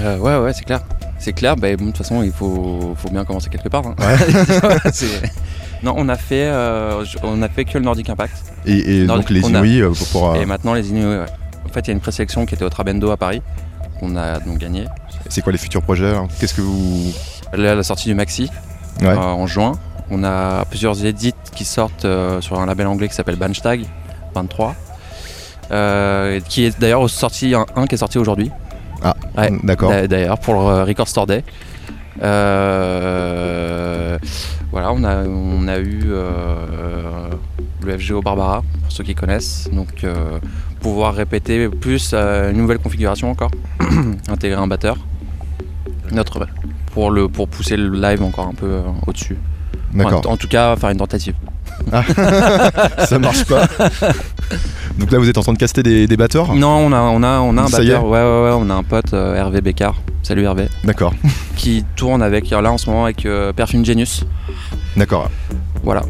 Ouais, 0.00 0.36
ouais, 0.38 0.52
c'est 0.54 0.64
clair. 0.64 0.80
C'est 1.20 1.32
clair, 1.32 1.56
bah, 1.56 1.74
bon, 1.76 1.86
de 1.86 1.90
toute 1.90 1.98
façon, 1.98 2.22
il 2.22 2.30
faut, 2.30 2.94
faut 2.96 3.08
bien 3.10 3.24
commencer 3.24 3.48
quelque 3.50 3.68
part. 3.68 3.82
hein. 3.86 3.96
non, 5.82 5.94
on 5.96 6.08
a 6.08 6.16
fait, 6.16 6.46
euh, 6.48 7.04
on 7.22 7.40
a 7.42 7.48
fait 7.48 7.64
que 7.64 7.78
le 7.78 7.84
Nordic 7.84 8.08
Impact. 8.10 8.34
Et, 8.66 9.06
donc 9.06 9.30
les 9.30 9.44
on 9.44 9.54
a- 9.54 9.62
euh, 9.62 9.92
pour... 10.12 10.36
Et 10.36 10.44
maintenant, 10.46 10.74
les 10.74 10.88
Inuits, 10.90 11.04
ouais. 11.04 11.24
En 11.64 11.68
fait, 11.72 11.80
il 11.80 11.86
y 11.88 11.90
a 11.90 11.94
une 11.94 12.00
présélection 12.00 12.46
qui 12.46 12.54
était 12.54 12.64
au 12.64 12.68
Trabendo 12.70 13.10
à 13.10 13.16
Paris. 13.16 13.42
On 14.02 14.16
a 14.16 14.38
donc 14.40 14.58
gagné. 14.58 14.86
c'est 15.28 15.42
quoi 15.42 15.52
les 15.52 15.58
futurs 15.58 15.82
projets 15.82 16.14
hein? 16.14 16.28
Qu'est-ce 16.40 16.54
que 16.54 16.60
vous... 16.60 17.12
Là, 17.52 17.74
la 17.74 17.82
sortie 17.82 18.08
du 18.08 18.14
Maxi 18.14 18.50
Ouais. 19.00 19.08
euh, 19.08 19.16
en 19.16 19.46
juin. 19.46 19.72
On 20.10 20.24
a 20.24 20.64
plusieurs 20.64 21.04
édits 21.04 21.34
qui 21.54 21.64
sortent 21.64 22.04
euh, 22.04 22.40
sur 22.40 22.58
un 22.58 22.66
label 22.66 22.86
anglais 22.86 23.08
qui 23.08 23.14
s'appelle 23.14 23.36
Banstag 23.36 23.84
23. 24.34 24.74
euh, 25.70 26.40
qui 26.48 26.64
est 26.64 26.78
d'ailleurs 26.80 27.08
sorti 27.10 27.54
un, 27.54 27.66
un 27.76 27.86
qui 27.86 27.94
est 27.94 27.98
sorti 27.98 28.18
aujourd'hui. 28.18 28.50
Ah, 29.02 29.14
Ouais, 29.36 29.50
d'accord. 29.62 29.90
d'a- 29.90 30.08
D'ailleurs 30.08 30.38
pour 30.38 30.54
le 30.54 30.82
Record 30.82 31.08
Store 31.08 31.26
Day. 31.26 31.44
Euh, 32.22 34.18
voilà, 34.70 34.92
on 34.92 35.04
a, 35.04 35.24
on 35.24 35.68
a 35.68 35.78
eu 35.78 36.02
euh, 36.06 37.30
le 37.84 37.98
FGO 37.98 38.20
Barbara 38.22 38.62
pour 38.82 38.92
ceux 38.92 39.04
qui 39.04 39.14
connaissent. 39.14 39.68
Donc 39.72 40.04
euh, 40.04 40.38
pouvoir 40.80 41.14
répéter 41.14 41.68
plus 41.68 42.14
une 42.14 42.56
nouvelle 42.56 42.78
configuration 42.78 43.30
encore, 43.30 43.50
intégrer 44.28 44.60
un 44.60 44.66
batteur. 44.66 44.96
Notre 46.10 46.46
pour 46.92 47.10
le 47.10 47.28
pour 47.28 47.48
pousser 47.48 47.76
le 47.76 47.90
live 47.90 48.22
encore 48.22 48.48
un 48.48 48.54
peu 48.54 48.80
au-dessus. 49.06 49.36
D'accord. 49.92 50.22
En 50.28 50.36
tout 50.36 50.48
cas, 50.48 50.74
faire 50.76 50.90
une 50.90 50.98
tentative. 50.98 51.34
ça 53.06 53.18
marche 53.18 53.44
pas. 53.44 53.66
Donc 54.98 55.10
là, 55.12 55.18
vous 55.18 55.28
êtes 55.28 55.38
en 55.38 55.42
train 55.42 55.52
de 55.52 55.58
caster 55.58 55.82
des, 55.82 56.06
des 56.06 56.16
batteurs? 56.16 56.54
Non, 56.54 56.68
on 56.78 56.92
a, 56.92 57.00
on 57.00 57.22
a, 57.22 57.38
on 57.40 57.56
a 57.56 57.62
un 57.62 57.68
Ça 57.68 57.78
batteur. 57.78 58.04
Ouais, 58.04 58.18
ouais, 58.18 58.42
ouais, 58.44 58.56
on 58.58 58.68
a 58.70 58.74
un 58.74 58.82
pote, 58.82 59.12
euh, 59.14 59.34
Hervé 59.36 59.60
Bécard. 59.60 59.94
Salut 60.22 60.42
Hervé. 60.44 60.68
D'accord, 60.84 61.14
Qui 61.56 61.84
tourne 61.96 62.22
avec, 62.22 62.50
là 62.50 62.70
en 62.72 62.78
ce 62.78 62.90
moment, 62.90 63.04
avec 63.04 63.24
euh, 63.24 63.52
Perfume 63.52 63.84
Genius. 63.84 64.24
d'accord. 64.96 65.30
Voilà. 65.84 66.02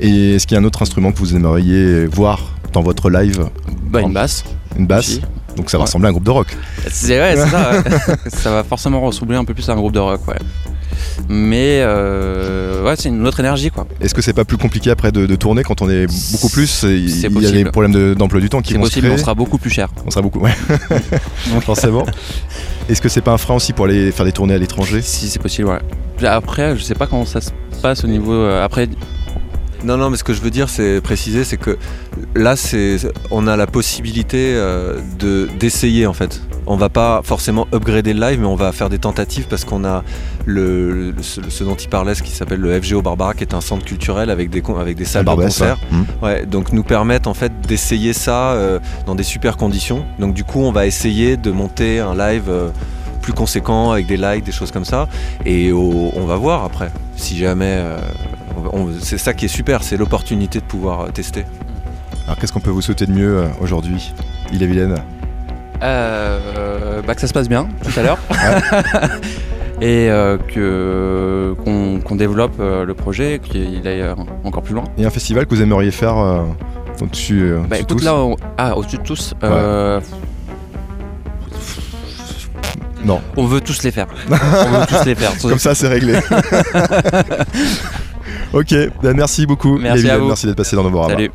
Et 0.00 0.34
est-ce 0.34 0.46
qu'il 0.46 0.54
y 0.56 0.58
a 0.58 0.60
un 0.60 0.64
autre 0.64 0.82
instrument 0.82 1.12
que 1.12 1.18
vous 1.18 1.36
aimeriez 1.36 2.06
voir 2.06 2.40
dans 2.72 2.82
votre 2.82 3.10
live? 3.10 3.46
Bah, 3.90 4.00
une 4.00 4.12
basse. 4.12 4.42
Une 4.76 4.86
basse? 4.86 5.08
Aussi. 5.08 5.22
Donc 5.56 5.70
ça 5.70 5.76
va 5.76 5.82
Ouais. 5.82 5.86
ressembler 5.86 6.06
à 6.06 6.08
un 6.08 6.12
groupe 6.12 6.24
de 6.24 6.30
rock. 6.30 6.48
C'est 6.90 7.20
ouais, 7.20 7.36
c'est 7.36 7.48
ça. 7.48 7.70
ça 8.26 8.50
va 8.50 8.64
forcément 8.64 9.00
ressembler 9.00 9.36
un 9.36 9.44
peu 9.44 9.54
plus 9.54 9.68
à 9.68 9.72
un 9.72 9.76
groupe 9.76 9.92
de 9.92 10.00
rock, 10.00 10.26
ouais. 10.26 10.34
Mais 11.28 11.80
euh, 11.82 12.84
ouais, 12.84 12.94
c'est 12.96 13.08
une 13.08 13.26
autre 13.26 13.40
énergie, 13.40 13.70
quoi. 13.70 13.86
Est-ce 14.00 14.14
que 14.14 14.22
c'est 14.22 14.32
pas 14.32 14.44
plus 14.44 14.56
compliqué 14.58 14.90
après 14.90 15.12
de, 15.12 15.26
de 15.26 15.34
tourner 15.36 15.62
quand 15.62 15.82
on 15.82 15.88
est 15.90 16.06
beaucoup 16.32 16.48
plus 16.48 16.82
Il 16.84 17.08
y 17.42 17.46
a 17.46 17.50
des 17.50 17.64
problèmes 17.64 17.92
de- 17.92 18.14
d'emploi 18.14 18.40
du 18.40 18.48
temps 18.48 18.60
qui 18.62 18.74
vont 18.74 18.80
se 18.80 18.86
possible, 18.88 19.06
mais 19.06 19.10
créer. 19.14 19.20
on 19.20 19.24
sera 19.24 19.34
beaucoup 19.34 19.58
plus 19.58 19.70
cher. 19.70 19.88
On 20.06 20.10
sera 20.10 20.22
beaucoup, 20.22 20.40
ouais. 20.40 20.54
Forcément. 21.62 22.04
Est-ce 22.88 23.00
que 23.00 23.08
c'est 23.08 23.20
pas 23.22 23.32
un 23.32 23.38
frein 23.38 23.54
aussi 23.54 23.72
pour 23.72 23.86
aller 23.86 24.12
faire 24.12 24.24
des 24.26 24.32
tournées 24.32 24.54
à 24.54 24.58
l'étranger? 24.58 25.00
Si 25.02 25.28
c'est 25.28 25.38
possible, 25.40 25.68
ouais. 25.68 26.26
Après, 26.26 26.76
je 26.76 26.82
sais 26.82 26.94
pas 26.94 27.06
comment 27.06 27.24
ça 27.24 27.40
se 27.40 27.50
passe 27.82 28.04
au 28.04 28.06
niveau. 28.08 28.32
euh, 28.32 28.62
après, 28.64 28.88
Non, 29.84 29.96
non, 29.98 30.08
mais 30.10 30.16
ce 30.16 30.24
que 30.24 30.32
je 30.32 30.40
veux 30.40 30.50
dire, 30.50 30.68
c'est 30.68 31.00
préciser, 31.02 31.44
c'est 31.44 31.56
que 31.58 31.76
là, 32.34 32.56
c'est, 32.56 32.96
on 33.30 33.46
a 33.46 33.56
la 33.56 33.66
possibilité 33.66 34.52
euh, 34.54 34.98
de 35.18 35.48
d'essayer 35.58 36.06
en 36.06 36.12
fait. 36.14 36.40
On 36.66 36.76
va 36.76 36.88
pas 36.88 37.20
forcément 37.22 37.66
upgrader 37.74 38.14
le 38.14 38.20
live, 38.20 38.40
mais 38.40 38.46
on 38.46 38.54
va 38.54 38.72
faire 38.72 38.88
des 38.88 38.98
tentatives 38.98 39.46
parce 39.48 39.66
qu'on 39.66 39.84
a 39.84 40.02
le, 40.46 41.10
le- 41.10 41.22
ce, 41.22 41.42
ce 41.50 41.62
dont 41.64 41.74
il 41.74 41.88
parlait, 41.90 42.14
ce 42.14 42.22
qui 42.22 42.30
s'appelle 42.30 42.60
le 42.60 42.80
FGO 42.80 43.02
Barbara, 43.02 43.34
qui 43.34 43.44
est 43.44 43.52
un 43.52 43.60
centre 43.60 43.84
culturel 43.84 44.30
avec 44.30 44.48
des 44.48 44.62
avec 44.80 44.96
des 44.96 45.04
salles 45.04 45.24
de 45.24 45.26
concert. 45.48 45.76
Ouais, 46.22 46.46
donc 46.46 46.72
nous 46.72 46.82
permettent 46.84 47.26
en 47.26 47.34
fait 47.34 47.52
d'essayer 47.68 48.14
ça 48.14 48.52
euh, 48.52 48.78
dans 49.06 49.14
des 49.14 49.22
super 49.24 49.58
conditions. 49.58 50.06
Donc 50.18 50.32
du 50.32 50.44
coup, 50.44 50.60
on 50.60 50.72
va 50.72 50.86
essayer 50.86 51.36
de 51.36 51.50
monter 51.50 52.00
un 52.00 52.14
live 52.16 52.44
euh, 52.48 52.70
plus 53.20 53.34
conséquent 53.34 53.90
avec 53.90 54.06
des 54.06 54.16
likes, 54.16 54.44
des 54.44 54.52
choses 54.52 54.70
comme 54.70 54.84
ça. 54.86 55.06
Et 55.44 55.70
on 55.72 56.24
va 56.26 56.36
voir 56.36 56.64
après. 56.64 56.90
Si 57.16 57.36
jamais, 57.36 57.74
c'est 59.00 59.18
ça 59.18 59.32
qui 59.34 59.44
est 59.46 59.48
super, 59.48 59.82
c'est 59.82 59.96
l'opportunité 59.96 60.58
de 60.60 60.64
pouvoir 60.64 61.02
euh, 61.02 61.08
tester. 61.08 61.44
Alors 62.26 62.36
qu'est-ce 62.38 62.52
qu'on 62.52 62.60
peut 62.60 62.70
vous 62.70 62.82
souhaiter 62.82 63.06
de 63.06 63.12
mieux 63.12 63.38
euh, 63.38 63.46
aujourd'hui 63.60 64.12
Il 64.52 64.62
est 64.62 64.66
vilaine? 64.66 64.96
euh, 65.82 67.02
bah, 67.06 67.14
que 67.14 67.20
ça 67.20 67.26
se 67.26 67.32
passe 67.34 67.48
bien 67.48 67.68
tout 67.82 67.98
à 67.98 68.02
l'heure. 68.02 68.18
Et 69.80 70.08
euh, 70.08 70.38
que 70.38 71.54
qu'on 71.64 72.14
développe 72.14 72.54
euh, 72.60 72.84
le 72.84 72.94
projet, 72.94 73.40
qu'il 73.42 73.86
aille 73.86 74.00
euh, 74.02 74.14
encore 74.44 74.62
plus 74.62 74.72
loin. 74.74 74.84
Il 74.96 75.02
y 75.02 75.04
a 75.04 75.08
un 75.08 75.10
festival 75.10 75.46
que 75.46 75.54
vous 75.54 75.60
aimeriez 75.62 75.90
faire 75.90 76.16
euh, 76.16 76.42
au-dessus 77.02 77.54
Bah 77.68 77.76
écoute 77.78 77.98
tous? 77.98 78.04
là, 78.04 78.14
on- 78.14 78.36
ah, 78.56 78.76
au-dessus 78.78 78.98
de 78.98 79.02
tous, 79.02 79.34
euh, 79.42 80.00
Non, 83.04 83.20
on 83.36 83.44
veut 83.46 83.60
tous 83.60 83.82
les 83.82 83.90
faire. 83.90 84.06
on 84.30 84.34
veut 84.34 84.86
tous 84.86 85.04
les 85.04 85.14
faire. 85.16 85.32
comme 85.42 85.58
ça 85.58 85.74
c'est 85.74 85.88
réglé. 85.88 86.20
Ok, 88.54 88.74
bah, 89.02 89.12
merci 89.14 89.46
beaucoup. 89.46 89.78
Merci 89.78 90.08
à 90.08 90.18
vous. 90.18 90.28
D'être 90.28 90.54
passé 90.54 90.76
dans 90.76 90.84
Novorama. 90.84 91.14
Salut. 91.14 91.30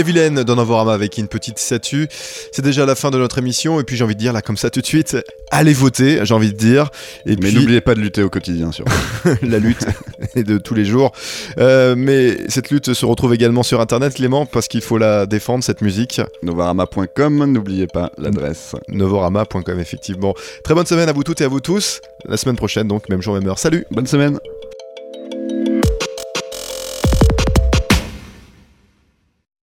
Est 0.00 0.02
vilaine 0.02 0.44
dans 0.44 0.56
Novorama 0.56 0.94
avec 0.94 1.18
une 1.18 1.28
petite 1.28 1.58
statue. 1.58 2.08
C'est 2.52 2.62
déjà 2.62 2.86
la 2.86 2.94
fin 2.94 3.10
de 3.10 3.18
notre 3.18 3.36
émission 3.36 3.78
et 3.80 3.84
puis 3.84 3.96
j'ai 3.96 4.04
envie 4.04 4.14
de 4.14 4.20
dire 4.20 4.32
là 4.32 4.40
comme 4.40 4.56
ça 4.56 4.70
tout 4.70 4.80
de 4.80 4.86
suite, 4.86 5.18
allez 5.50 5.74
voter, 5.74 6.24
j'ai 6.24 6.32
envie 6.32 6.54
de 6.54 6.56
dire. 6.56 6.88
Et 7.26 7.30
Mais 7.30 7.36
puis 7.36 7.54
n'oubliez 7.54 7.82
pas 7.82 7.94
de 7.94 8.00
lutter 8.00 8.22
au 8.22 8.30
quotidien 8.30 8.72
sur. 8.72 8.86
la 9.42 9.58
lutte 9.58 9.84
est 10.36 10.42
de 10.42 10.56
tous 10.56 10.72
les 10.72 10.86
jours. 10.86 11.12
Euh, 11.58 11.96
mais 11.98 12.48
cette 12.48 12.70
lutte 12.70 12.94
se 12.94 13.04
retrouve 13.04 13.34
également 13.34 13.62
sur 13.62 13.78
internet 13.78 14.14
Clément 14.14 14.46
parce 14.46 14.68
qu'il 14.68 14.80
faut 14.80 14.96
la 14.96 15.26
défendre 15.26 15.62
cette 15.62 15.82
musique. 15.82 16.22
Novarama.com, 16.42 17.52
n'oubliez 17.52 17.86
pas 17.86 18.10
l'adresse. 18.16 18.76
Novorama.com 18.88 19.80
effectivement. 19.80 20.34
Très 20.64 20.74
bonne 20.74 20.86
semaine 20.86 21.10
à 21.10 21.12
vous 21.12 21.24
toutes 21.24 21.42
et 21.42 21.44
à 21.44 21.48
vous 21.48 21.60
tous. 21.60 22.00
La 22.24 22.38
semaine 22.38 22.56
prochaine 22.56 22.88
donc 22.88 23.10
même 23.10 23.20
jour 23.20 23.34
même 23.34 23.46
heure. 23.46 23.58
Salut 23.58 23.84
Bonne 23.90 24.06
semaine 24.06 24.38